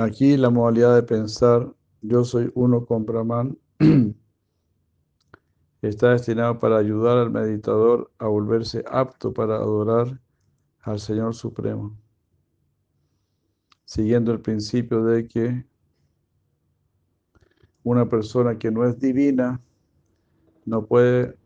Aquí 0.00 0.36
la 0.36 0.48
modalidad 0.48 0.94
de 0.94 1.02
pensar 1.02 1.74
yo 2.02 2.22
soy 2.22 2.52
uno 2.54 2.86
con 2.86 3.04
está 5.82 6.10
destinado 6.10 6.56
para 6.60 6.76
ayudar 6.76 7.18
al 7.18 7.32
meditador 7.32 8.08
a 8.18 8.28
volverse 8.28 8.84
apto 8.88 9.32
para 9.32 9.56
adorar 9.56 10.20
al 10.82 11.00
Señor 11.00 11.34
Supremo, 11.34 11.98
siguiendo 13.86 14.30
el 14.30 14.40
principio 14.40 15.02
de 15.02 15.26
que 15.26 15.66
una 17.82 18.08
persona 18.08 18.56
que 18.56 18.70
no 18.70 18.84
es 18.84 19.00
divina 19.00 19.60
no 20.64 20.86
puede 20.86 21.36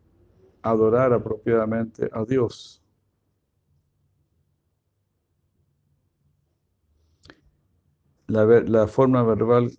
adorar 0.61 1.11
apropiadamente 1.11 2.07
a 2.13 2.23
Dios. 2.23 2.82
La, 8.33 8.87
forma 8.87 9.23
verbal 9.23 9.71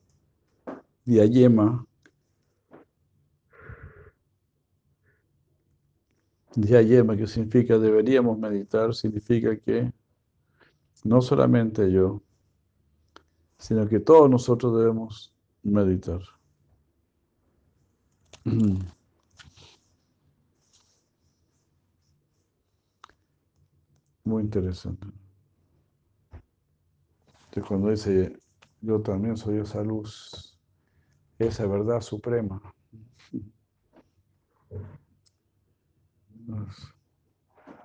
diayema, 1.05 1.87
diayema, 6.55 7.17
que 7.17 7.27
significa 7.27 7.79
deberíamos 7.79 8.38
meditar, 8.38 8.95
significa 8.95 9.57
que 9.57 9.93
no 11.05 11.21
solamente 11.21 11.90
yo, 11.90 12.23
sino 13.59 13.88
que 13.88 14.01
todos 14.01 14.31
nosotros 14.31 14.79
debemos 14.79 15.35
meditar. 15.62 16.21
Muy 24.25 24.43
interesante. 24.43 25.24
Entonces 27.55 27.69
cuando 27.69 27.90
dice, 27.90 28.37
yo 28.81 29.01
también 29.01 29.37
soy 29.37 29.59
esa 29.59 29.81
luz, 29.81 30.59
esa 31.38 31.64
verdad 31.69 32.01
suprema. 32.01 32.61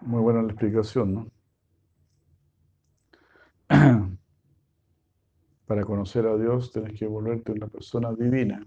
Muy 0.01 0.21
buena 0.23 0.41
la 0.41 0.49
explicación, 0.49 1.13
¿no? 1.13 1.27
Para 5.67 5.83
conocer 5.83 6.25
a 6.25 6.35
Dios 6.35 6.71
tienes 6.71 6.97
que 6.97 7.05
volverte 7.05 7.51
una 7.51 7.67
persona 7.67 8.11
divina. 8.11 8.65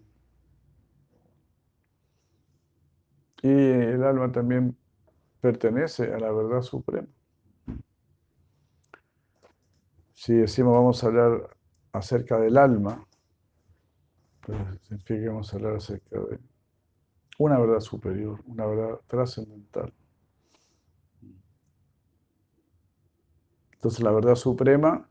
Y 3.43 3.49
el 3.49 4.05
alma 4.05 4.31
también 4.31 4.77
pertenece 5.41 6.15
a 6.15 6.21
la 6.21 6.31
verdad 6.31 6.63
suprema. 6.63 7.09
Si 10.23 10.35
decimos 10.35 10.73
vamos 10.73 11.03
a 11.03 11.09
hablar 11.09 11.57
acerca 11.91 12.39
del 12.39 12.57
alma, 12.57 13.05
pues 14.41 14.57
significa 14.85 15.21
que 15.21 15.29
vamos 15.29 15.53
a 15.53 15.57
hablar 15.57 15.75
acerca 15.75 16.17
de 16.17 16.39
una 17.41 17.59
verdad 17.59 17.81
superior, 17.81 18.41
una 18.47 18.65
verdad 18.67 19.01
trascendental. 19.09 19.93
Entonces 23.73 24.01
la 24.01 24.13
verdad 24.13 24.37
suprema 24.37 25.11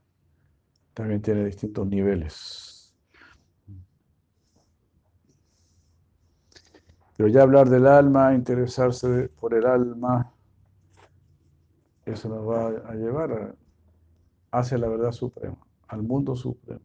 también 0.93 1.21
tiene 1.21 1.43
distintos 1.43 1.86
niveles. 1.88 2.95
Pero 7.17 7.28
ya 7.28 7.41
hablar 7.41 7.67
del 7.67 7.86
alma, 7.86 8.34
interesarse 8.34 9.28
por 9.28 9.56
el 9.56 9.65
alma, 9.65 10.32
eso 12.06 12.30
nos 12.30 12.47
va 12.47 12.67
a 12.89 12.93
llevar 12.93 13.34
a 13.34 13.61
hacia 14.51 14.77
la 14.77 14.87
verdad 14.89 15.11
suprema, 15.11 15.57
al 15.87 16.03
mundo 16.03 16.35
supremo. 16.35 16.81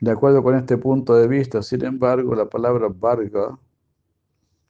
De 0.00 0.10
acuerdo 0.10 0.42
con 0.42 0.56
este 0.56 0.78
punto 0.78 1.14
de 1.14 1.28
vista, 1.28 1.62
sin 1.62 1.84
embargo, 1.84 2.34
la 2.34 2.46
palabra 2.48 2.88
Varga, 2.88 3.58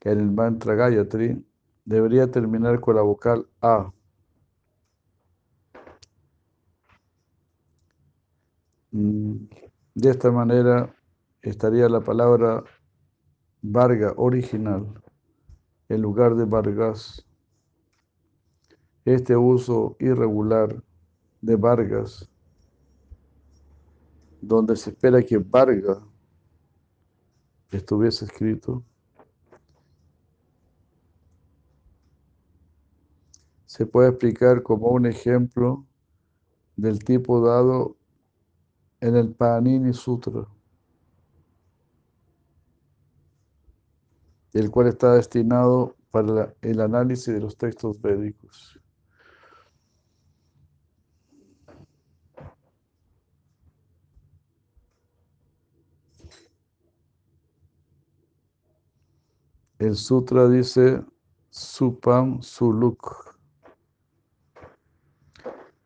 en 0.00 0.18
el 0.18 0.30
mantra 0.32 0.74
Gayatri, 0.74 1.44
debería 1.84 2.30
terminar 2.30 2.80
con 2.80 2.96
la 2.96 3.02
vocal 3.02 3.46
A. 3.60 3.92
de 8.92 10.10
esta 10.10 10.30
manera 10.32 10.94
estaría 11.42 11.88
la 11.88 12.00
palabra 12.00 12.64
Varga 13.62 14.14
original 14.16 15.02
en 15.88 16.02
lugar 16.02 16.34
de 16.34 16.44
Vargas. 16.44 17.24
Este 19.04 19.36
uso 19.36 19.96
irregular 19.98 20.82
de 21.40 21.56
Vargas, 21.56 22.28
donde 24.40 24.76
se 24.76 24.90
espera 24.90 25.22
que 25.22 25.38
Varga 25.38 25.98
estuviese 27.70 28.24
escrito, 28.24 28.84
se 33.66 33.86
puede 33.86 34.08
explicar 34.08 34.62
como 34.62 34.88
un 34.88 35.06
ejemplo 35.06 35.86
del 36.76 37.04
tipo 37.04 37.40
dado 37.40 37.99
en 39.00 39.16
el 39.16 39.34
Panini 39.34 39.92
Sutra, 39.92 40.46
el 44.52 44.70
cual 44.70 44.88
está 44.88 45.14
destinado 45.14 45.96
para 46.10 46.54
el 46.60 46.80
análisis 46.80 47.32
de 47.32 47.40
los 47.40 47.56
textos 47.56 48.00
védicos. 48.00 48.80
El 59.78 59.96
sutra 59.96 60.46
dice 60.46 61.02
supam 61.48 62.42
suluk, 62.42 63.34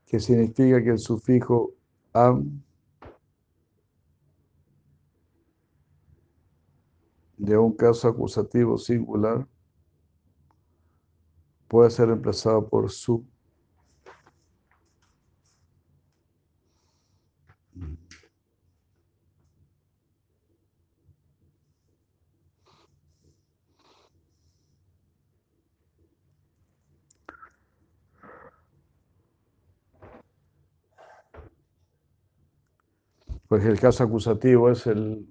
que 0.05 0.19
significa 0.19 0.83
que 0.83 0.91
el 0.91 0.99
sufijo 0.99 1.75
am 2.13 2.65
de 7.37 7.57
un 7.57 7.73
caso 7.73 8.09
acusativo 8.09 8.79
singular 8.79 9.47
puede 11.69 11.91
ser 11.91 12.09
reemplazado 12.09 12.69
por 12.69 12.91
su. 12.91 13.27
Pues 33.49 33.65
el 33.65 33.79
caso 33.79 34.03
acusativo 34.05 34.71
es 34.71 34.87
el, 34.87 35.29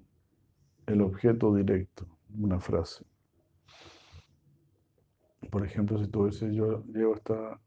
el 0.86 1.00
objeto 1.02 1.54
directo, 1.54 2.06
una 2.38 2.60
frase. 2.60 3.04
Por 5.50 5.64
ejemplo, 5.64 5.98
si 5.98 6.08
tú 6.08 6.26
dices, 6.26 6.52
yo 6.52 6.82
llevo 6.86 7.14
esta, 7.14 7.60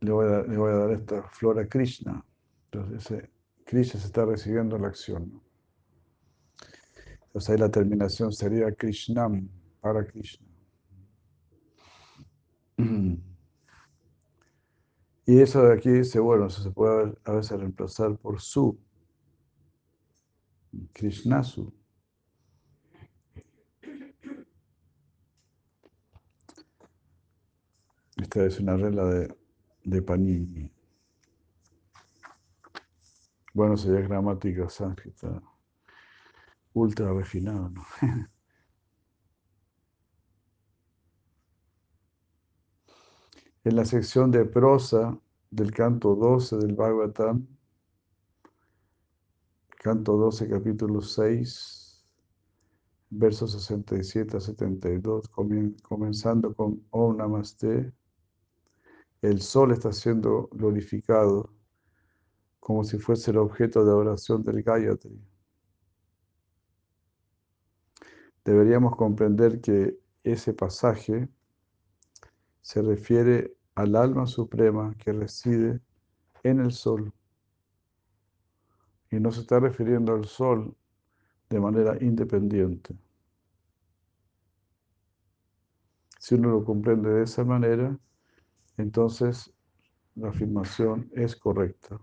le 0.00 0.12
voy, 0.12 0.26
a 0.26 0.76
dar, 0.76 0.92
esta 0.92 1.22
flor 1.28 1.58
a 1.58 1.68
Krishna, 1.68 2.24
entonces 2.70 3.28
Krishna 3.64 4.00
se 4.00 4.06
está 4.06 4.24
recibiendo 4.24 4.78
la 4.78 4.88
acción. 4.88 5.42
Entonces 7.26 7.50
ahí 7.50 7.58
la 7.58 7.70
terminación 7.70 8.32
sería 8.32 8.72
Krishnam, 8.72 9.48
para 9.80 10.06
Krishna. 10.06 10.46
Y 15.24 15.38
eso 15.38 15.62
de 15.62 15.72
aquí 15.72 15.88
dice, 15.88 16.18
bueno, 16.18 16.50
se 16.50 16.68
puede 16.72 17.14
a 17.24 17.32
veces 17.32 17.58
reemplazar 17.58 18.18
por 18.18 18.40
su, 18.40 18.76
Krishnasu. 20.92 21.72
Esta 28.16 28.44
es 28.44 28.60
una 28.60 28.76
regla 28.76 29.04
de, 29.04 29.34
de 29.84 30.02
Panini. 30.02 30.70
Bueno, 33.54 33.76
sería 33.76 34.00
gramática 34.00 34.68
sánscrita 34.68 35.42
ultra 36.74 37.12
refinado, 37.12 37.68
¿no? 37.70 37.84
En 43.64 43.76
la 43.76 43.84
sección 43.84 44.32
de 44.32 44.44
prosa 44.44 45.16
del 45.50 45.70
canto 45.72 46.16
12 46.16 46.56
del 46.56 46.74
Bhagavatam, 46.74 47.46
canto 49.82 50.16
12, 50.16 50.48
capítulo 50.48 51.00
6, 51.00 52.04
versos 53.10 53.50
67 53.50 54.36
a 54.36 54.40
72, 54.40 55.28
comenzando 55.82 56.54
con 56.54 56.86
Om 56.90 57.16
Namaste, 57.16 57.92
el 59.22 59.40
sol 59.40 59.72
está 59.72 59.92
siendo 59.92 60.48
glorificado 60.52 61.52
como 62.60 62.84
si 62.84 62.96
fuese 62.98 63.32
el 63.32 63.38
objeto 63.38 63.84
de 63.84 63.90
oración 63.90 64.44
del 64.44 64.62
Gayatri. 64.62 65.20
Deberíamos 68.44 68.94
comprender 68.94 69.60
que 69.60 69.98
ese 70.22 70.54
pasaje 70.54 71.28
se 72.60 72.82
refiere 72.82 73.56
al 73.74 73.96
alma 73.96 74.26
suprema 74.26 74.94
que 74.96 75.12
reside 75.12 75.80
en 76.44 76.60
el 76.60 76.70
sol. 76.70 77.12
Y 79.12 79.20
no 79.20 79.30
se 79.30 79.42
está 79.42 79.60
refiriendo 79.60 80.14
al 80.14 80.24
sol 80.24 80.74
de 81.50 81.60
manera 81.60 82.02
independiente. 82.02 82.96
Si 86.18 86.34
uno 86.34 86.48
lo 86.48 86.64
comprende 86.64 87.10
de 87.10 87.24
esa 87.24 87.44
manera, 87.44 87.98
entonces 88.78 89.52
la 90.14 90.30
afirmación 90.30 91.10
es 91.12 91.36
correcta. 91.36 92.00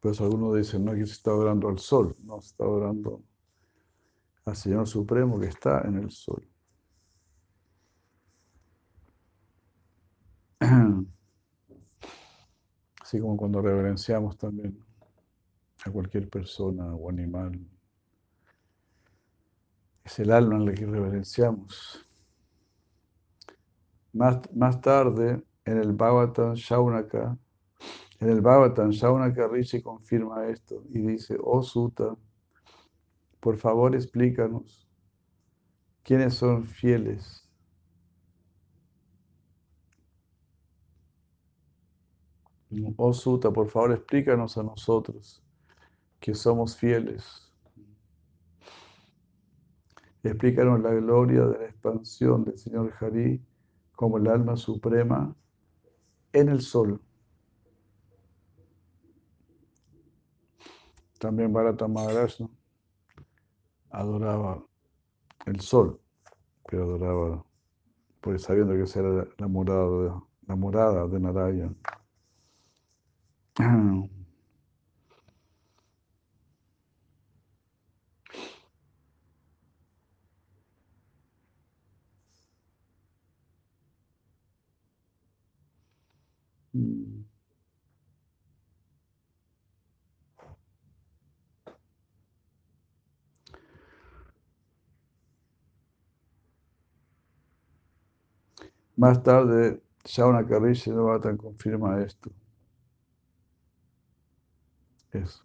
Pues 0.00 0.20
algunos 0.20 0.56
dicen, 0.56 0.84
no, 0.84 0.92
aquí 0.92 1.06
se 1.06 1.12
está 1.12 1.34
orando 1.34 1.68
al 1.68 1.78
sol, 1.78 2.14
no, 2.22 2.40
se 2.42 2.48
está 2.48 2.64
orando 2.64 3.22
al 4.44 4.56
Señor 4.56 4.86
Supremo 4.86 5.40
que 5.40 5.46
está 5.46 5.80
en 5.86 5.96
el 5.96 6.10
sol. 6.10 6.46
Así 13.02 13.20
como 13.20 13.36
cuando 13.36 13.62
reverenciamos 13.62 14.36
también 14.36 14.78
a 15.84 15.90
cualquier 15.90 16.28
persona 16.28 16.94
o 16.94 17.08
animal. 17.08 17.58
Es 20.04 20.18
el 20.18 20.30
alma 20.30 20.56
en 20.56 20.66
la 20.66 20.74
que 20.74 20.86
reverenciamos. 20.86 22.06
Más, 24.12 24.40
más 24.54 24.80
tarde, 24.80 25.42
en 25.64 25.78
el 25.78 25.92
Bhavatan 25.92 26.54
Shaunaka, 26.54 27.38
en 28.20 28.28
el 28.28 28.40
Bhavatan 28.40 28.90
Shaunaka 28.90 29.48
Rishi 29.48 29.82
confirma 29.82 30.48
esto 30.48 30.82
y 30.88 30.98
dice, 30.98 31.36
oh 31.42 31.62
Sutta, 31.62 32.16
por 33.40 33.56
favor, 33.56 33.94
explícanos 33.94 34.88
quiénes 36.02 36.34
son 36.34 36.64
fieles. 36.64 37.47
Oh 42.96 43.12
Suta, 43.12 43.50
por 43.50 43.70
favor, 43.70 43.92
explícanos 43.92 44.58
a 44.58 44.62
nosotros 44.62 45.42
que 46.20 46.34
somos 46.34 46.76
fieles. 46.76 47.50
Explícanos 50.22 50.80
la 50.80 50.92
gloria 50.92 51.46
de 51.46 51.58
la 51.58 51.64
expansión 51.64 52.44
del 52.44 52.58
Señor 52.58 52.92
Hari 53.00 53.42
como 53.92 54.18
el 54.18 54.28
alma 54.28 54.56
suprema 54.56 55.34
en 56.32 56.48
el 56.50 56.60
sol. 56.60 57.00
También 61.18 61.52
Bharata 61.52 61.88
Maharaj, 61.88 62.34
adoraba 63.90 64.62
el 65.46 65.60
sol, 65.60 66.00
pero 66.68 66.84
adoraba, 66.84 67.44
pues 68.20 68.42
sabiendo 68.42 68.74
que 68.74 68.82
esa 68.82 69.00
era 69.00 69.26
la 69.38 69.48
morada 69.48 70.22
la 70.46 70.56
morada 70.56 71.06
de 71.06 71.20
Narayana. 71.20 71.74
Más 98.96 99.22
tarde, 99.22 99.80
Shauna 100.04 100.42
Rishi 100.58 100.90
Novatan 100.90 101.36
confirma 101.38 102.02
esto. 102.02 102.30
Eso. 105.12 105.44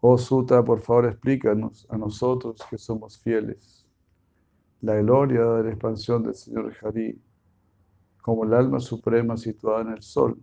Oh 0.00 0.18
Suta, 0.18 0.64
por 0.64 0.80
favor 0.80 1.06
explícanos 1.06 1.86
a 1.90 1.96
nosotros 1.98 2.60
que 2.68 2.78
somos 2.78 3.18
fieles 3.20 3.86
la 4.80 4.96
gloria 4.96 5.44
de 5.44 5.64
la 5.64 5.70
expansión 5.70 6.22
del 6.22 6.34
Señor 6.34 6.74
Hari 6.80 7.20
como 8.22 8.44
el 8.44 8.54
alma 8.54 8.80
suprema 8.80 9.36
situada 9.36 9.82
en 9.82 9.90
el 9.90 10.02
sol. 10.02 10.38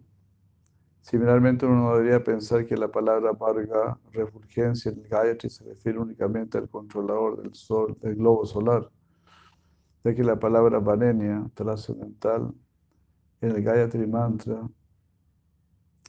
Similarmente, 1.01 1.65
uno 1.65 1.95
debería 1.95 2.23
pensar 2.23 2.65
que 2.65 2.75
la 2.75 2.91
palabra 2.91 3.31
Varga, 3.31 3.97
refulgencia 4.11 4.91
en 4.91 5.03
Gayatri, 5.03 5.49
se 5.49 5.63
refiere 5.63 5.97
únicamente 5.97 6.57
al 6.57 6.69
controlador 6.69 7.41
del 7.41 7.55
sol, 7.55 7.97
del 8.01 8.15
globo 8.15 8.45
solar 8.45 8.89
ya 10.07 10.15
que 10.15 10.23
la 10.23 10.39
palabra 10.39 10.79
Vanenia, 10.79 11.49
trascendental, 11.53 12.53
en 13.41 13.51
el 13.51 13.61
Gayatri 13.63 14.07
Mantra 14.07 14.67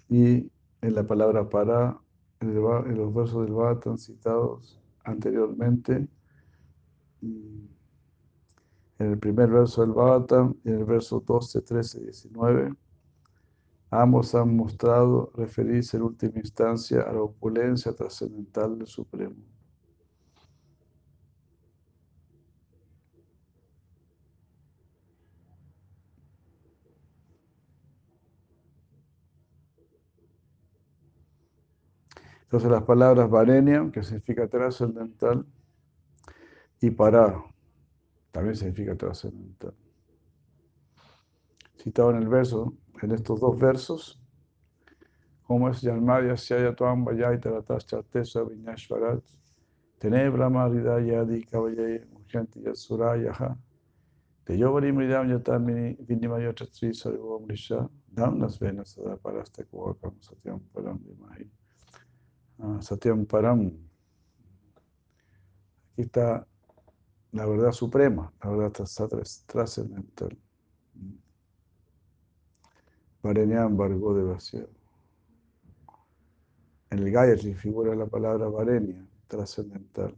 y 0.08 0.50
en 0.82 0.94
la 0.94 1.06
palabra 1.06 1.48
para, 1.48 1.98
en, 2.40 2.54
los 2.54 3.14
versos 3.14 3.44
del 3.44 3.54
Bhatan 3.54 3.98
citados 3.98 4.80
anteriormente, 5.04 6.06
en 7.22 7.68
el 8.98 9.18
primer 9.18 9.50
verso 9.50 9.82
del 9.82 9.92
Bhatan 9.92 10.56
y 10.64 10.70
en 10.70 10.78
el 10.78 10.84
verso 10.84 11.20
12, 11.20 11.62
13 11.62 12.00
y 12.00 12.02
19, 12.04 12.74
Ambos 13.90 14.34
han 14.34 14.54
mostrado 14.54 15.32
referirse 15.34 15.96
en 15.96 16.02
última 16.02 16.38
instancia 16.38 17.02
a 17.02 17.12
la 17.12 17.22
opulencia 17.22 17.94
trascendental 17.94 18.78
del 18.78 18.86
Supremo. 18.86 19.36
Entonces 32.48 32.70
las 32.70 32.84
palabras 32.84 33.28
varenia, 33.28 33.90
que 33.92 34.02
significa 34.02 34.48
trascendental, 34.48 35.44
y 36.80 36.90
para, 36.90 37.44
también 38.30 38.56
significa 38.56 38.96
trascendental. 38.96 39.74
Citado 41.76 42.10
en 42.12 42.16
el 42.16 42.28
verso, 42.28 42.72
en 43.02 43.10
estos 43.12 43.38
dos 43.40 43.58
versos, 43.58 44.18
como 45.42 45.68
es 45.68 45.82
Yalmaya 45.82 46.38
Syaya 46.38 46.74
Tuam 46.74 47.04
Vayay 47.04 47.38
Taratas 47.38 47.84
Chartesa 47.86 48.42
Vinyashvarat, 48.44 49.22
Tenebra 49.98 50.48
Maridaya 50.48 51.20
Adi 51.20 51.44
Kavayay 51.44 52.06
Mujhanti 52.06 52.62
Yatsurayaha, 52.62 53.58
Teyovari 54.46 54.90
Mridam 54.90 55.28
Yatamini 55.28 55.98
Vinimaya 55.98 56.54
Chatri 56.54 56.94
Sarivam 56.94 57.46
Risha, 57.46 57.86
Damnas 58.10 58.58
Venas 58.58 58.96
Sadaparasta 58.96 59.64
Kuvakam 59.64 60.14
Satyam 60.22 60.60
Param 60.74 60.98
Dimahi. 61.00 61.46
Satyam 62.80 63.24
Param. 63.26 63.72
Aquí 65.92 66.02
está 66.02 66.46
la 67.32 67.46
verdad 67.46 67.72
suprema, 67.72 68.32
la 68.42 68.50
verdad 68.50 68.86
trascendental. 69.46 70.36
Varenyam 73.22 73.76
Vargo 73.76 74.14
de 74.14 74.22
vacío. 74.22 74.68
En 76.90 77.00
el 77.00 77.10
Gayatri 77.12 77.54
figura 77.54 77.94
la 77.94 78.06
palabra 78.06 78.48
Varenya, 78.48 79.06
trascendental. 79.26 80.16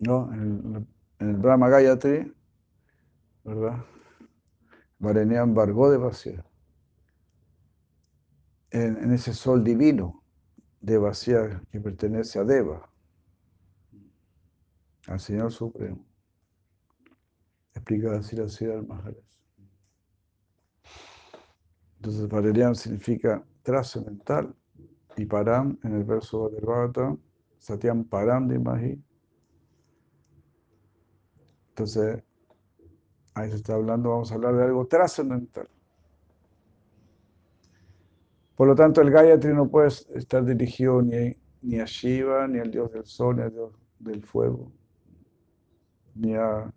¿No? 0.00 0.32
En 0.32 0.86
el, 1.18 1.36
Brahma 1.36 1.68
Gayatri, 1.68 2.34
¿verdad? 3.44 3.84
Varenyam 4.98 5.54
Vargo 5.54 5.90
de 5.90 5.98
vacío 5.98 6.51
en, 8.72 9.12
ese 9.12 9.34
sol 9.34 9.62
divino 9.62 10.22
de 10.80 10.98
vacía 10.98 11.62
que 11.70 11.80
pertenece 11.80 12.38
a 12.38 12.44
Deva, 12.44 12.90
al 15.06 15.20
Señor 15.20 15.52
Supremo. 15.52 16.04
Explica 17.74 18.16
así 18.16 18.36
la 18.36 18.48
ciudad 18.48 18.82
Maharaj. 18.82 19.14
Entonces, 21.96 22.28
Valerian 22.28 22.74
significa 22.74 23.44
trascendental 23.62 24.54
y 25.16 25.24
Param 25.26 25.78
en 25.84 25.94
el 25.94 26.04
verso 26.04 26.48
del 26.48 26.64
Bhagavatam, 26.64 27.18
Satyam 27.58 28.04
Param 28.04 28.48
de 28.48 28.58
Mahi. 28.58 29.04
Entonces, 31.68 32.22
ahí 33.34 33.50
se 33.50 33.56
está 33.56 33.74
hablando, 33.74 34.10
vamos 34.10 34.32
a 34.32 34.34
hablar 34.34 34.56
de 34.56 34.64
algo 34.64 34.86
trascendental. 34.86 35.68
Por 38.62 38.68
lo 38.68 38.76
tanto, 38.76 39.00
el 39.00 39.10
Gayatri 39.10 39.52
no 39.52 39.68
puede 39.68 39.88
estar 39.88 40.44
dirigido 40.44 41.02
ni, 41.02 41.80
a 41.80 41.84
Shiva, 41.84 42.46
ni 42.46 42.60
al 42.60 42.70
dios 42.70 42.92
del 42.92 43.04
sol, 43.04 43.34
ni 43.34 43.42
al 43.42 43.50
dios 43.50 43.72
del 43.98 44.22
fuego, 44.22 44.70
ni, 46.14 46.36
al 46.36 46.72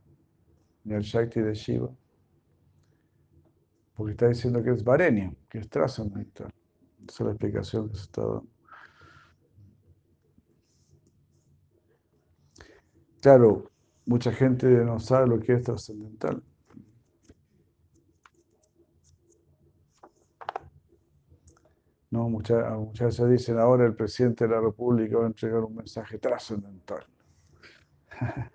Shakti 0.83 1.41
de 1.41 1.53
Shiva. 1.53 1.91
Porque 3.93 4.13
está 4.13 4.27
diciendo 4.29 4.63
que 4.63 4.71
es 4.71 4.83
Varenia, 4.83 5.31
que 5.47 5.59
es 5.59 5.69
trascendental. 5.69 6.51
Esa 7.07 7.23
es 7.23 7.27
la 7.27 7.31
explicación 7.33 7.87
que 7.89 7.97
se 7.97 8.01
está 8.05 8.21
dando. 8.23 8.47
Claro, 13.21 13.69
mucha 14.07 14.31
gente 14.31 14.65
no 14.83 14.99
sabe 14.99 15.27
lo 15.27 15.39
que 15.39 15.53
es 15.53 15.61
trascendental. 15.61 16.41
No, 22.15 22.29
muchas, 22.29 22.71
muchas 22.77 23.19
veces 23.19 23.29
dicen 23.29 23.59
ahora 23.59 23.85
el 23.85 23.93
presidente 23.93 24.45
de 24.47 24.51
la 24.51 24.61
República 24.61 25.17
va 25.17 25.25
a 25.25 25.27
entregar 25.27 25.59
un 25.59 25.75
mensaje 25.75 26.17
trascendental. 26.17 27.05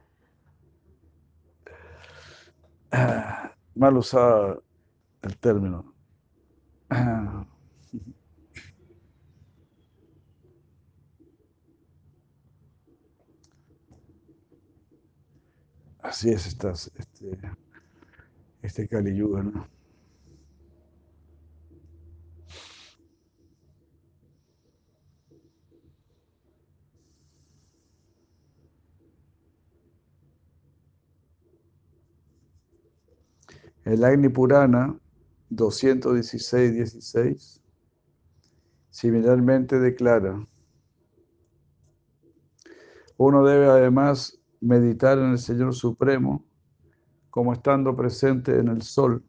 Mal 3.75 3.96
usado 3.99 4.62
el 5.20 5.37
término. 5.37 5.92
Así 16.03 16.31
es 16.31 16.46
este, 16.46 16.73
este 18.62 18.88
Kali 18.88 19.14
Yuga, 19.14 19.42
¿no? 19.42 19.80
El 33.90 34.05
Agni 34.05 34.29
Purana 34.29 34.96
216-16 35.50 37.61
similarmente 38.88 39.81
declara, 39.81 40.46
uno 43.16 43.44
debe 43.44 43.66
además 43.66 44.40
meditar 44.61 45.18
en 45.18 45.33
el 45.33 45.40
Señor 45.40 45.74
Supremo 45.74 46.46
como 47.31 47.53
estando 47.53 47.96
presente 47.96 48.61
en 48.61 48.68
el 48.68 48.83
sol. 48.83 49.24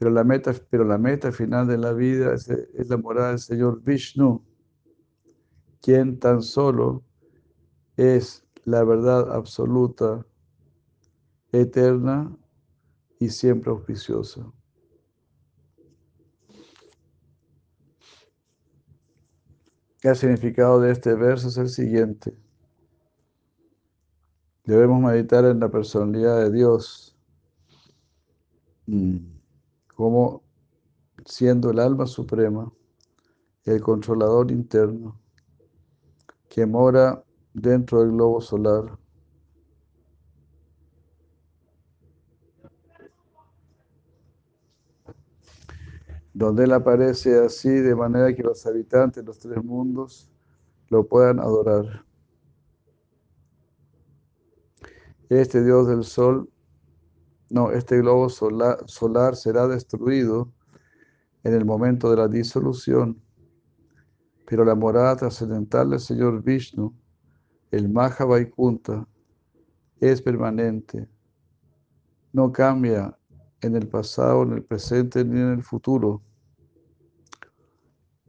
Pero 0.00 0.10
la 0.10 0.24
meta, 0.24 0.52
pero 0.68 0.82
la 0.82 0.98
meta 0.98 1.30
final 1.30 1.68
de 1.68 1.78
la 1.78 1.92
vida 1.92 2.34
es, 2.34 2.48
es 2.48 2.88
la 2.88 2.96
morada 2.96 3.28
del 3.28 3.38
Señor 3.38 3.80
Vishnu, 3.84 4.44
quien 5.80 6.18
tan 6.18 6.42
solo 6.42 7.04
es 7.96 8.44
la 8.64 8.82
verdad 8.82 9.32
absoluta, 9.32 10.26
eterna 11.52 12.36
y 13.22 13.30
siempre 13.30 13.70
auspiciosa. 13.70 14.52
El 20.02 20.16
significado 20.16 20.80
de 20.80 20.90
este 20.90 21.14
verso 21.14 21.46
es 21.46 21.56
el 21.56 21.68
siguiente. 21.68 22.36
Debemos 24.64 25.00
meditar 25.00 25.44
en 25.44 25.60
la 25.60 25.70
personalidad 25.70 26.38
de 26.38 26.50
Dios 26.50 27.16
mm, 28.86 29.18
como 29.94 30.42
siendo 31.24 31.70
el 31.70 31.78
alma 31.78 32.06
suprema, 32.06 32.72
el 33.64 33.80
controlador 33.80 34.50
interno, 34.50 35.20
que 36.48 36.66
mora 36.66 37.22
dentro 37.54 38.00
del 38.00 38.10
globo 38.10 38.40
solar 38.40 38.98
donde 46.42 46.64
Él 46.64 46.72
aparece 46.72 47.38
así 47.38 47.68
de 47.68 47.94
manera 47.94 48.34
que 48.34 48.42
los 48.42 48.66
habitantes 48.66 49.22
de 49.22 49.26
los 49.26 49.38
tres 49.38 49.62
mundos 49.62 50.28
lo 50.88 51.06
puedan 51.06 51.38
adorar. 51.38 52.04
Este 55.28 55.62
Dios 55.62 55.86
del 55.86 56.02
Sol, 56.02 56.50
no, 57.48 57.70
este 57.70 57.98
globo 57.98 58.28
solar, 58.28 58.78
solar 58.86 59.36
será 59.36 59.68
destruido 59.68 60.52
en 61.44 61.54
el 61.54 61.64
momento 61.64 62.10
de 62.10 62.16
la 62.16 62.26
disolución, 62.26 63.22
pero 64.44 64.64
la 64.64 64.74
morada 64.74 65.14
trascendental 65.14 65.90
del 65.90 66.00
Señor 66.00 66.42
Vishnu, 66.42 66.92
el 67.70 67.88
Maha 67.88 68.24
Vaikunta, 68.24 69.06
es 70.00 70.20
permanente, 70.20 71.08
no 72.32 72.50
cambia 72.50 73.16
en 73.60 73.76
el 73.76 73.86
pasado, 73.86 74.42
en 74.42 74.54
el 74.54 74.64
presente 74.64 75.24
ni 75.24 75.40
en 75.40 75.52
el 75.52 75.62
futuro. 75.62 76.20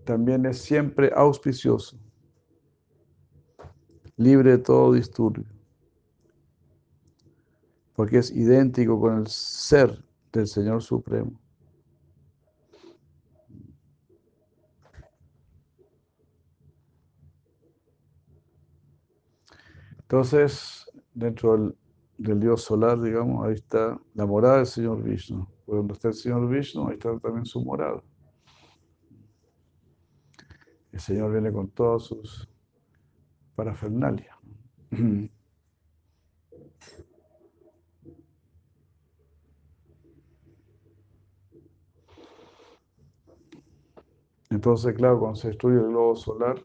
También 0.06 0.46
es 0.46 0.58
siempre 0.58 1.12
auspicioso, 1.16 1.98
libre 4.18 4.52
de 4.52 4.58
todo 4.58 4.94
disturbio, 4.94 5.46
porque 7.96 8.18
es 8.18 8.32
idéntico 8.32 9.00
con 9.00 9.20
el 9.20 9.28
ser 9.28 10.04
del 10.34 10.48
Señor 10.48 10.82
Supremo. 10.82 11.40
Entonces, 20.02 20.86
dentro 21.14 21.74
del 22.18 22.40
dios 22.40 22.62
solar, 22.62 23.02
digamos, 23.02 23.48
ahí 23.48 23.56
está 23.56 24.00
la 24.14 24.26
morada 24.26 24.58
del 24.58 24.68
señor 24.68 25.02
Vishnu. 25.02 25.48
Cuando 25.66 25.94
está 25.94 26.10
el 26.10 26.14
señor 26.14 26.48
Vishnu, 26.50 26.88
ahí 26.88 26.94
está 26.94 27.18
también 27.18 27.46
su 27.46 27.64
morada. 27.64 28.04
El 30.94 31.00
señor 31.00 31.32
viene 31.32 31.52
con 31.52 31.70
todas 31.70 32.04
sus 32.04 32.48
parafernalias. 33.56 34.38
Entonces, 44.52 44.94
claro, 44.94 45.20
cuando 45.20 45.36
se 45.36 45.48
destruye 45.48 45.78
el 45.78 45.88
globo 45.88 46.16
solar, 46.16 46.64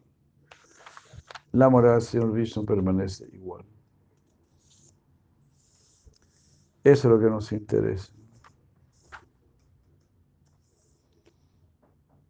la 1.52 1.70
morada 1.70 1.94
del 1.94 2.02
Señor 2.02 2.32
Vishnu 2.32 2.66
permanece 2.66 3.26
igual. 3.32 3.64
Eso 6.84 7.08
es 7.08 7.14
lo 7.14 7.18
que 7.18 7.30
nos 7.30 7.50
interesa. 7.50 8.12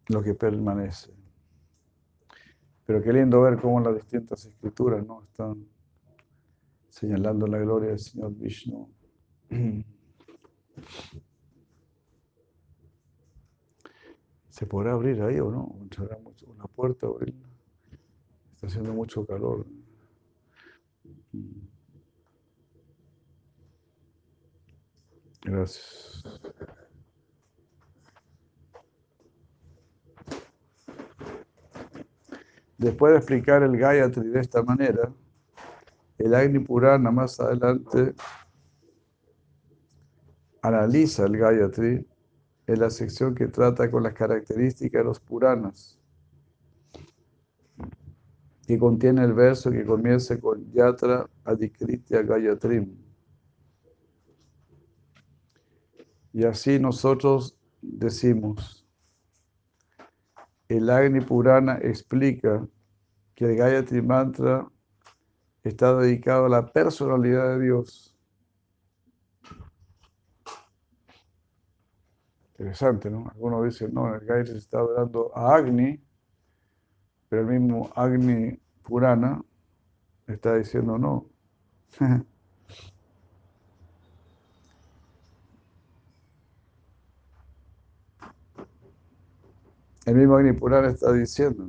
Lo 0.07 0.23
que 0.23 0.33
permanece. 0.33 1.13
Pero 2.89 3.03
qué 3.03 3.13
lindo 3.13 3.41
ver 3.41 3.61
cómo 3.61 3.79
las 3.81 3.93
distintas 3.93 4.43
escrituras 4.45 5.05
¿no? 5.05 5.21
están 5.21 5.63
señalando 6.89 7.45
la 7.45 7.59
gloria 7.59 7.89
del 7.89 7.99
Señor 7.99 8.33
Vishnu. 8.33 8.89
¿Se 14.49 14.65
podrá 14.65 14.93
abrir 14.93 15.21
ahí 15.21 15.39
o 15.39 15.51
no? 15.51 15.77
¿Entrará 15.81 16.17
mucho 16.17 16.47
una 16.47 16.65
puerta 16.65 17.05
Está 18.55 18.65
haciendo 18.65 18.91
mucho 18.91 19.23
calor. 19.23 19.67
Gracias. 25.43 26.23
Después 32.79 33.11
de 33.11 33.17
explicar 33.17 33.61
el 33.61 33.77
Gayatri 33.77 34.29
de 34.29 34.39
esta 34.39 34.63
manera, 34.63 35.11
el 36.17 36.33
Agni 36.33 36.59
Purana 36.59 37.11
más 37.11 37.37
adelante 37.37 38.15
analiza 40.61 41.25
el 41.25 41.37
Gayatri 41.37 42.07
en 42.67 42.79
la 42.79 42.89
sección 42.89 43.35
que 43.35 43.47
trata 43.47 43.91
con 43.91 44.03
las 44.03 44.13
características 44.13 45.01
de 45.01 45.03
los 45.03 45.19
Puranas, 45.19 45.99
que 48.65 48.79
contiene 48.79 49.25
el 49.25 49.33
verso 49.33 49.71
que 49.71 49.83
comienza 49.83 50.39
con 50.39 50.71
Yatra 50.71 51.29
Adikritya 51.43 52.21
Gayatrim. 52.21 52.95
Y 56.31 56.45
así 56.45 56.79
nosotros 56.79 57.57
decimos, 57.81 58.88
el 60.69 60.89
Agni 60.89 61.21
Purana 61.21 61.79
explica 61.81 62.65
que 63.35 63.45
el 63.45 63.57
Gayatri 63.57 64.01
Mantra 64.01 64.67
está 65.63 65.95
dedicado 65.97 66.45
a 66.45 66.49
la 66.49 66.65
personalidad 66.71 67.57
de 67.57 67.65
Dios 67.65 68.15
Interesante, 72.59 73.09
¿no? 73.09 73.29
Algunos 73.29 73.63
dicen, 73.63 73.93
no, 73.93 74.13
el 74.13 74.25
Gayatri 74.25 74.51
se 74.51 74.57
está 74.57 74.79
hablando 74.79 75.31
a 75.33 75.55
Agni, 75.55 75.97
pero 77.29 77.43
el 77.43 77.59
mismo 77.59 77.89
Agni 77.95 78.59
Purana 78.83 79.41
está 80.27 80.55
diciendo 80.57 80.97
no. 80.97 81.29
el 90.09 90.15
mismo 90.15 90.37
Agni 90.37 90.53
Purana 90.53 90.89
está 90.89 91.13
diciendo. 91.13 91.67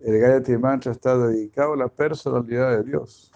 El 0.00 0.18
Gayatri 0.18 0.56
Mantra 0.56 0.92
está 0.92 1.16
dedicado 1.18 1.74
a 1.74 1.76
la 1.76 1.88
personalidad 1.88 2.78
de 2.78 2.84
Dios, 2.84 3.30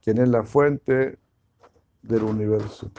quien 0.00 0.18
es 0.18 0.28
la 0.28 0.44
fuente 0.44 1.18
del 2.02 2.22
universo 2.22 2.90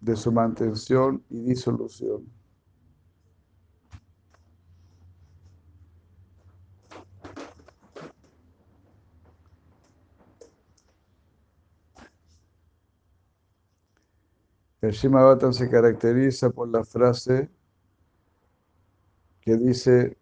de 0.00 0.16
su 0.16 0.32
mantención 0.32 1.22
y 1.30 1.40
disolución. 1.40 2.37
El 14.88 14.94
Shimabatan 14.94 15.52
se 15.52 15.68
caracteriza 15.68 16.48
por 16.48 16.66
la 16.66 16.82
frase 16.82 17.50
que 19.42 19.54
dice 19.58 20.16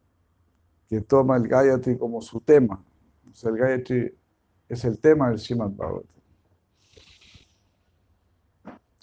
que 0.89 1.03
toma 1.03 1.37
el 1.37 1.47
Gayatri 1.47 1.97
como 1.97 2.21
su 2.21 2.41
tema. 2.41 2.85
O 3.31 3.33
sea, 3.33 3.53
el 3.53 3.59
Gayatri 3.59 4.13
es 4.69 4.85
el 4.85 4.99
tema 4.99 5.29
del 5.31 5.39
Shimad 5.39 5.71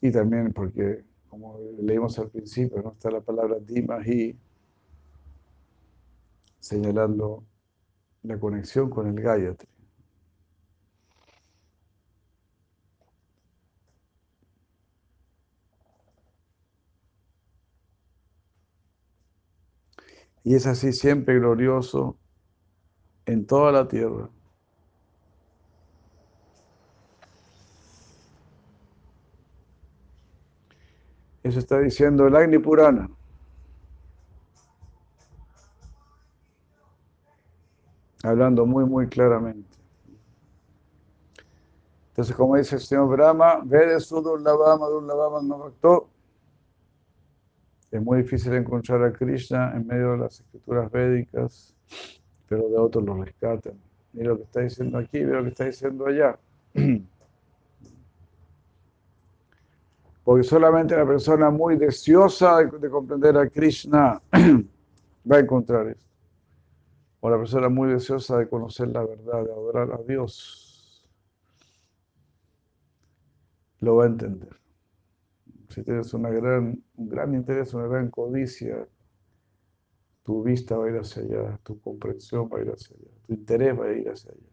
Y 0.02 0.12
también 0.12 0.52
porque, 0.52 1.06
como 1.30 1.58
leímos 1.80 2.20
al 2.20 2.30
principio, 2.30 2.92
está 2.92 3.10
la 3.10 3.22
palabra 3.22 3.56
Dimahi 3.58 4.38
señalando 6.60 7.42
la 8.24 8.38
conexión 8.38 8.90
con 8.90 9.08
el 9.08 9.16
Gayatri. 9.16 9.73
Y 20.44 20.56
es 20.56 20.68
así 20.68 20.92
siempre 20.92 21.36
glorioso 21.36 22.18
en 23.26 23.46
toda 23.46 23.72
la 23.72 23.88
tierra. 23.88 24.30
Eso 31.44 31.60
está 31.60 31.80
diciendo 31.80 32.26
el 32.28 32.36
Agni 32.36 32.58
Purana. 32.58 33.10
Hablando 38.24 38.66
muy, 38.66 38.86
muy 38.86 39.08
claramente. 39.08 39.78
Entonces, 42.10 42.36
como 42.36 42.56
dice 42.56 42.76
el 42.76 42.82
señor 42.82 43.10
Brahma, 43.10 43.60
Vede 43.64 44.00
Sudurlavama, 44.00 44.88
Durlavama 44.88 45.42
no 45.42 45.74
Es 47.94 48.02
muy 48.02 48.24
difícil 48.24 48.54
encontrar 48.54 49.04
a 49.04 49.14
Krishna 49.14 49.72
en 49.76 49.86
medio 49.86 50.14
de 50.14 50.18
las 50.18 50.40
escrituras 50.40 50.92
védicas, 50.92 51.76
pero 52.50 52.68
de 52.68 52.76
otros 52.76 53.06
lo 53.06 53.24
rescatan. 53.24 53.80
Mira 54.14 54.30
lo 54.30 54.38
que 54.38 54.44
está 54.46 54.62
diciendo 54.62 54.98
aquí, 54.98 55.20
mira 55.20 55.38
lo 55.38 55.44
que 55.44 55.50
está 55.50 55.66
diciendo 55.66 56.08
allá. 56.08 56.40
Porque 60.24 60.44
solamente 60.44 60.96
una 60.96 61.06
persona 61.06 61.52
muy 61.52 61.78
deseosa 61.78 62.64
de, 62.64 62.90
comprender 62.90 63.38
a 63.38 63.48
Krishna 63.48 64.20
va 65.32 65.36
a 65.36 65.40
encontrar 65.40 65.90
esto. 65.90 66.10
O 67.20 67.30
la 67.30 67.38
persona 67.38 67.70
muy 67.70 67.90
deseosa 67.90 68.40
de 68.40 68.50
conocer 68.50 68.88
la 68.88 69.06
verdad, 69.06 69.44
de 69.44 69.52
adorar 69.52 69.92
a 69.92 70.02
Dios, 70.02 71.06
lo 73.82 73.98
va 73.98 74.06
a 74.06 74.08
entender. 74.08 74.63
Si 75.74 75.82
tienes 75.82 76.14
una 76.14 76.30
gran, 76.30 76.84
un 76.98 77.10
gran 77.10 77.34
interés, 77.34 77.74
una 77.74 77.88
gran 77.88 78.12
codicia, 78.12 78.88
tu 80.22 80.44
vista 80.44 80.78
va 80.78 80.86
a 80.86 80.90
ir 80.90 80.98
hacia 80.98 81.24
allá, 81.24 81.60
tu 81.64 81.82
comprensión 81.82 82.48
va 82.48 82.60
a 82.60 82.62
ir 82.62 82.70
hacia 82.70 82.96
allá, 82.96 83.12
tu 83.26 83.34
interés 83.34 83.80
va 83.80 83.86
a 83.86 83.94
ir 83.94 84.08
hacia 84.08 84.32
allá. 84.34 84.50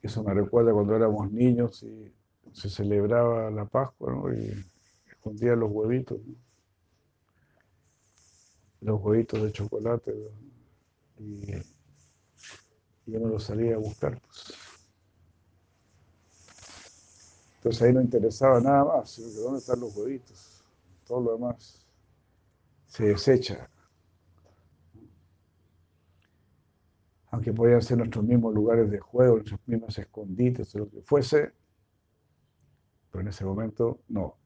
Eso 0.00 0.24
me 0.24 0.32
recuerda 0.32 0.72
cuando 0.72 0.96
éramos 0.96 1.30
niños 1.30 1.82
y 1.82 2.10
se 2.52 2.70
celebraba 2.70 3.50
la 3.50 3.66
Pascua, 3.66 4.12
¿no? 4.12 4.32
Y 4.32 4.50
escondía 5.10 5.54
los 5.56 5.70
huevitos, 5.70 6.20
Los 8.80 9.00
huevitos 9.02 9.42
de 9.42 9.52
chocolate, 9.52 10.14
Y, 11.18 11.52
yo 13.06 13.20
no 13.20 13.28
los 13.28 13.44
salía 13.44 13.74
a 13.74 13.78
buscar, 13.78 14.18
pues. 14.22 14.73
Entonces 17.64 17.80
ahí 17.80 17.94
no 17.94 18.02
interesaba 18.02 18.60
nada 18.60 18.84
más, 18.84 19.10
sino 19.10 19.28
que 19.28 19.40
dónde 19.40 19.58
están 19.58 19.80
los 19.80 19.96
huevitos. 19.96 20.62
Todo 21.06 21.22
lo 21.22 21.32
demás 21.32 21.86
se 22.86 23.06
desecha. 23.06 23.70
aunque 27.30 27.52
podían 27.52 27.82
ser 27.82 27.98
nuestros 27.98 28.24
mismos 28.24 28.54
lugares 28.54 28.88
de 28.92 29.00
juego, 29.00 29.36
nuestros 29.36 29.58
mismos 29.66 29.98
escondites 29.98 30.72
o 30.76 30.78
lo 30.78 30.88
que 30.88 31.02
fuese, 31.02 31.52
pero 33.10 33.22
en 33.22 33.28
ese 33.28 33.44
momento 33.44 33.98
no. 34.06 34.36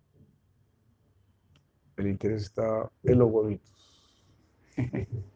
El 1.98 2.06
interés 2.06 2.44
estaba 2.44 2.90
en 3.02 3.18
los 3.18 3.30
huevitos. 3.30 3.74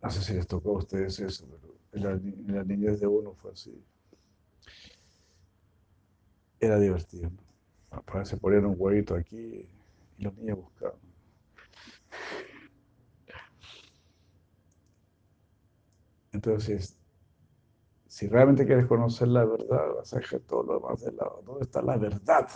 No 0.00 0.10
sé 0.10 0.22
si 0.22 0.32
les 0.34 0.46
tocó 0.46 0.76
a 0.76 0.78
ustedes 0.78 1.18
eso, 1.18 1.44
pero 1.50 1.74
en 1.92 2.02
la, 2.04 2.10
en 2.12 2.54
la 2.54 2.62
niñez 2.62 3.00
de 3.00 3.08
uno 3.08 3.34
fue 3.34 3.50
así. 3.50 3.84
Era 6.60 6.78
divertido. 6.78 7.30
Se 8.24 8.36
ponían 8.36 8.66
un 8.66 8.74
huevito 8.78 9.14
aquí 9.14 9.68
y 10.16 10.22
los 10.22 10.36
niños 10.36 10.58
buscaban. 10.58 10.98
Entonces, 16.32 16.96
si 18.06 18.28
realmente 18.28 18.66
quieres 18.66 18.86
conocer 18.86 19.28
la 19.28 19.44
verdad, 19.44 19.94
vas 19.96 20.12
a 20.12 20.18
dejar 20.18 20.40
todo 20.40 20.62
lo 20.62 20.74
demás 20.74 21.00
de 21.00 21.12
lado. 21.12 21.42
¿Dónde 21.44 21.64
está 21.64 21.82
la 21.82 21.96
verdad? 21.96 22.48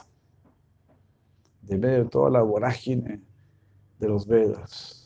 De 1.63 1.79
medio 1.79 2.05
de 2.05 2.11
toda 2.11 2.31
la 2.31 2.43
vorágine 2.43 3.23
de 3.99 4.09
los 4.09 4.27
Vedas. 4.27 5.02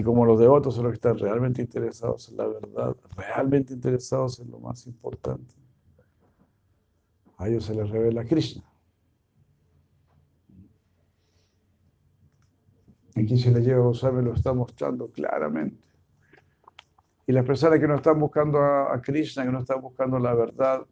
Y 0.00 0.02
como 0.02 0.24
los 0.24 0.40
devotos 0.40 0.76
son 0.76 0.84
los 0.84 0.92
que 0.92 0.96
están 0.96 1.18
realmente 1.18 1.60
interesados 1.60 2.30
en 2.30 2.38
la 2.38 2.46
verdad, 2.46 2.96
realmente 3.18 3.74
interesados 3.74 4.40
en 4.40 4.50
lo 4.50 4.58
más 4.58 4.86
importante, 4.86 5.54
a 7.36 7.46
ellos 7.46 7.66
se 7.66 7.74
les 7.74 7.90
revela 7.90 8.24
Krishna. 8.24 8.64
Aquí 13.14 13.36
se 13.36 13.50
le 13.50 13.60
lleva 13.60 13.84
Goswami 13.84 14.24
lo 14.24 14.32
está 14.32 14.54
mostrando 14.54 15.10
claramente. 15.10 15.84
Y 17.26 17.32
las 17.32 17.44
personas 17.44 17.78
que 17.78 17.86
no 17.86 17.96
están 17.96 18.18
buscando 18.18 18.58
a, 18.58 18.98
Krishna, 19.02 19.44
que 19.44 19.52
no 19.52 19.58
están 19.58 19.82
buscando 19.82 20.18
la 20.18 20.32
verdad, 20.32 20.86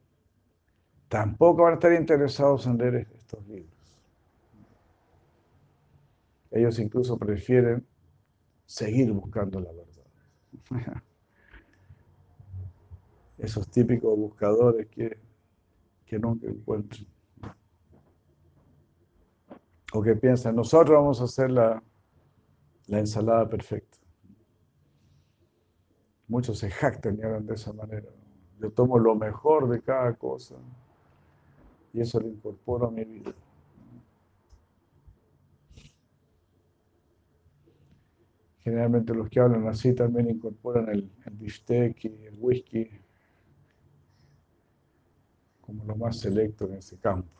tampoco 1.08 1.62
van 1.62 1.72
a 1.72 1.74
estar 1.76 1.94
interesados 1.94 2.66
en 2.66 2.76
leer 2.76 3.08
estos 3.16 3.42
libros. 3.48 3.72
Ellos 6.50 6.78
incluso 6.78 7.16
prefieren 7.16 7.86
seguir 8.68 9.10
buscando 9.12 9.58
la 9.60 9.72
verdad. 9.72 10.04
Esos 13.38 13.68
típicos 13.70 14.16
buscadores 14.16 14.86
que, 14.88 15.18
que 16.04 16.18
nunca 16.18 16.46
encuentran. 16.46 17.06
O 19.94 20.02
que 20.02 20.14
piensan, 20.16 20.54
nosotros 20.54 20.96
vamos 20.98 21.20
a 21.22 21.24
hacer 21.24 21.50
la, 21.50 21.82
la 22.88 22.98
ensalada 22.98 23.48
perfecta. 23.48 23.96
Muchos 26.26 26.58
se 26.58 26.70
jactan 26.70 27.16
y 27.18 27.22
hablan 27.22 27.46
de 27.46 27.54
esa 27.54 27.72
manera. 27.72 28.08
Yo 28.60 28.70
tomo 28.70 28.98
lo 28.98 29.14
mejor 29.14 29.66
de 29.70 29.80
cada 29.80 30.12
cosa 30.14 30.56
y 31.94 32.02
eso 32.02 32.20
lo 32.20 32.28
incorporo 32.28 32.88
a 32.88 32.90
mi 32.90 33.04
vida. 33.04 33.32
Generalmente 38.68 39.14
los 39.14 39.30
que 39.30 39.40
hablan 39.40 39.66
así 39.66 39.94
también 39.94 40.28
incorporan 40.28 40.90
el, 40.90 41.10
el 41.24 41.34
bistec 41.34 42.04
y 42.04 42.26
el 42.26 42.36
whisky 42.38 42.86
como 45.62 45.86
lo 45.86 45.96
más 45.96 46.20
selecto 46.20 46.66
en 46.66 46.74
ese 46.74 46.98
campo. 46.98 47.32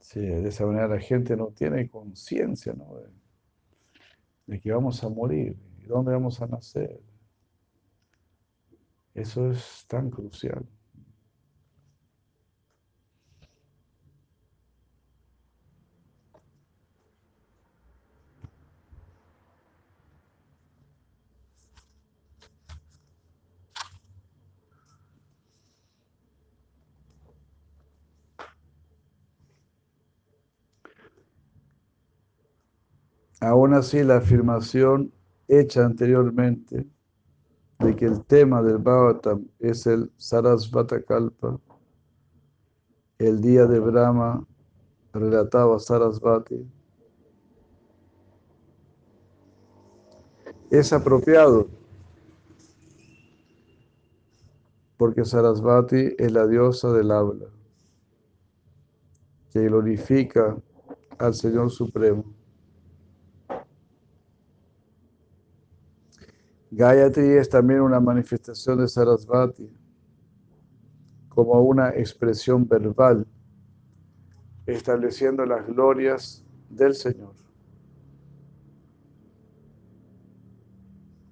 Sí, 0.00 0.20
de 0.20 0.48
esa 0.48 0.64
manera 0.64 0.88
la 0.88 1.00
gente 1.00 1.36
no 1.36 1.48
tiene 1.48 1.86
conciencia 1.90 2.72
¿no? 2.72 2.96
de, 4.46 4.58
que 4.58 4.72
vamos 4.72 5.04
a 5.04 5.10
morir 5.10 5.58
y 5.82 5.84
dónde 5.84 6.12
vamos 6.12 6.40
a 6.40 6.46
nacer. 6.46 6.98
Eso 9.12 9.50
es 9.50 9.84
tan 9.86 10.08
crucial. 10.08 10.64
Aún 33.44 33.74
así, 33.74 34.02
la 34.02 34.16
afirmación 34.16 35.12
hecha 35.48 35.84
anteriormente 35.84 36.86
de 37.78 37.94
que 37.94 38.06
el 38.06 38.24
tema 38.24 38.62
del 38.62 38.78
Bhavatam 38.78 39.46
es 39.58 39.86
el 39.86 40.10
Sarasvata 40.16 40.96
el 43.18 43.42
día 43.42 43.66
de 43.66 43.80
Brahma 43.80 44.46
relataba 45.12 45.78
Sarasvati, 45.78 46.66
es 50.70 50.92
apropiado 50.94 51.68
porque 54.96 55.24
Sarasvati 55.24 56.14
es 56.16 56.32
la 56.32 56.46
diosa 56.46 56.92
del 56.92 57.10
habla 57.10 57.46
que 59.52 59.60
glorifica 59.64 60.56
al 61.18 61.34
Señor 61.34 61.70
Supremo. 61.70 62.33
Gayatri 66.76 67.36
es 67.36 67.48
también 67.48 67.82
una 67.82 68.00
manifestación 68.00 68.78
de 68.78 68.88
Sarasvati, 68.88 69.70
como 71.28 71.60
una 71.62 71.90
expresión 71.90 72.66
verbal, 72.66 73.24
estableciendo 74.66 75.46
las 75.46 75.64
glorias 75.68 76.44
del 76.70 76.96
Señor. 76.96 77.32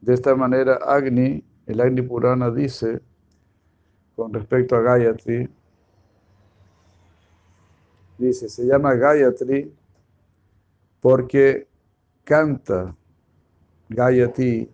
De 0.01 0.15
esta 0.15 0.37
manera, 0.37 0.77
Agni, 0.77 1.45
el 1.67 1.81
Agni 1.81 2.03
Purana 2.03 2.49
dice, 2.53 3.01
con 4.15 4.33
respecto 4.33 4.77
a 4.77 4.83
Gayatri, 4.83 5.49
dice, 8.17 8.49
se 8.49 8.65
llama 8.65 8.95
Gayatri 8.95 9.75
porque 11.01 11.67
canta 12.23 12.95
Gayatri 13.89 14.71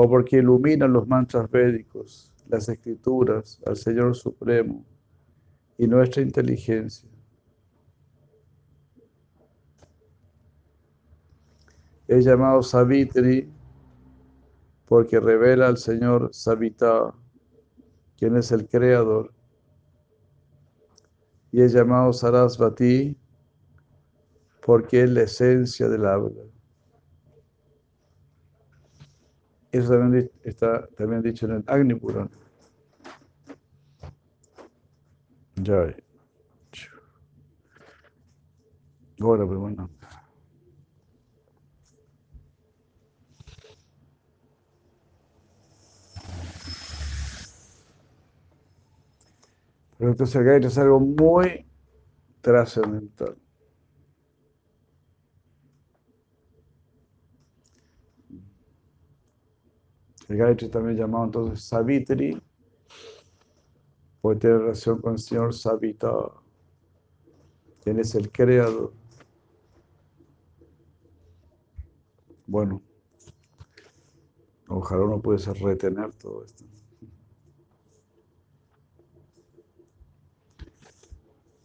o 0.00 0.08
porque 0.08 0.36
iluminan 0.36 0.92
los 0.92 1.08
mantras 1.08 1.50
védicos, 1.50 2.32
las 2.46 2.68
escrituras, 2.68 3.60
al 3.66 3.76
Señor 3.76 4.14
Supremo 4.14 4.84
y 5.76 5.88
nuestra 5.88 6.22
inteligencia. 6.22 7.10
Es 12.06 12.24
llamado 12.24 12.62
Savitri 12.62 13.50
porque 14.86 15.18
revela 15.18 15.66
al 15.66 15.78
Señor 15.78 16.30
Savita, 16.32 17.12
quien 18.16 18.36
es 18.36 18.52
el 18.52 18.68
creador. 18.68 19.34
Y 21.50 21.60
es 21.60 21.72
llamado 21.72 22.12
Sarasvati 22.12 23.16
porque 24.64 25.02
es 25.02 25.10
la 25.10 25.22
esencia 25.22 25.88
del 25.88 26.06
habla. 26.06 26.57
Eso 29.70 29.90
también 29.90 30.30
está 30.44 30.86
también 30.96 31.22
dicho 31.22 31.46
en 31.46 31.52
el 31.52 31.64
Agni 31.66 31.94
Purana. 31.94 32.30
Ya. 35.62 35.94
Ahora, 39.20 39.46
pero 39.46 39.60
bueno. 39.60 39.90
Pero 49.98 50.10
entonces 50.12 50.36
acá 50.36 50.56
es 50.56 50.78
algo 50.78 51.00
muy 51.00 51.66
trascendental. 52.40 53.36
El 60.28 60.36
Gayatri 60.36 60.68
también 60.68 60.98
llamado 60.98 61.24
entonces 61.24 61.64
Savitri, 61.64 62.40
puede 64.20 64.40
tener 64.40 64.58
relación 64.58 65.00
con 65.00 65.14
el 65.14 65.18
Señor 65.18 65.54
Savita, 65.54 66.12
quien 67.82 67.98
es 67.98 68.14
el 68.14 68.30
creador. 68.30 68.92
Bueno, 72.46 72.82
ojalá 74.68 75.04
uno 75.04 75.20
pudiese 75.20 75.54
retener 75.54 76.12
todo 76.14 76.44
esto. 76.44 76.64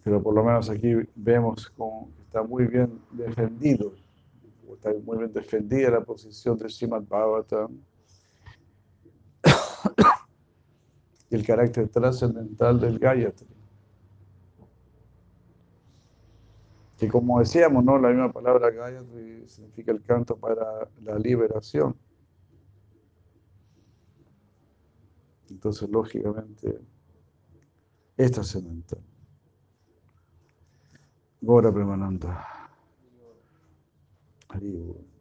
Pero 0.05 0.22
por 0.22 0.36
lo 0.36 0.43
menos 0.43 0.70
aquí 0.70 0.93
vemos 1.16 1.70
como 1.70 2.09
está 2.26 2.43
muy 2.43 2.68
bien 2.68 3.01
defendido, 3.11 3.93
está 4.74 4.93
muy 5.05 5.18
bien 5.18 5.34
defendida 5.34 5.89
la 5.89 6.01
posición 6.01 6.57
de 6.57 6.70
Srimad 6.70 7.03
Bhagavatam 7.03 7.78
el 11.29 11.45
carácter 11.45 11.89
trascendental 11.89 12.79
del 12.79 12.99
Gayatri. 12.99 13.47
Que 16.97 17.07
como 17.07 17.39
decíamos, 17.39 17.84
¿no? 17.84 17.97
la 17.97 18.09
misma 18.09 18.31
palabra 18.31 18.69
Gayatri 18.69 19.47
significa 19.47 19.91
el 19.91 20.01
canto 20.03 20.38
para 20.38 20.88
la 21.01 21.17
liberación. 21.19 21.95
Entonces, 25.49 25.89
lógicamente, 25.89 26.79
es 28.17 28.31
trascendental. 28.31 29.01
Gora 31.41 31.71
Premananta. 31.73 32.69
Haribo. 34.49 35.12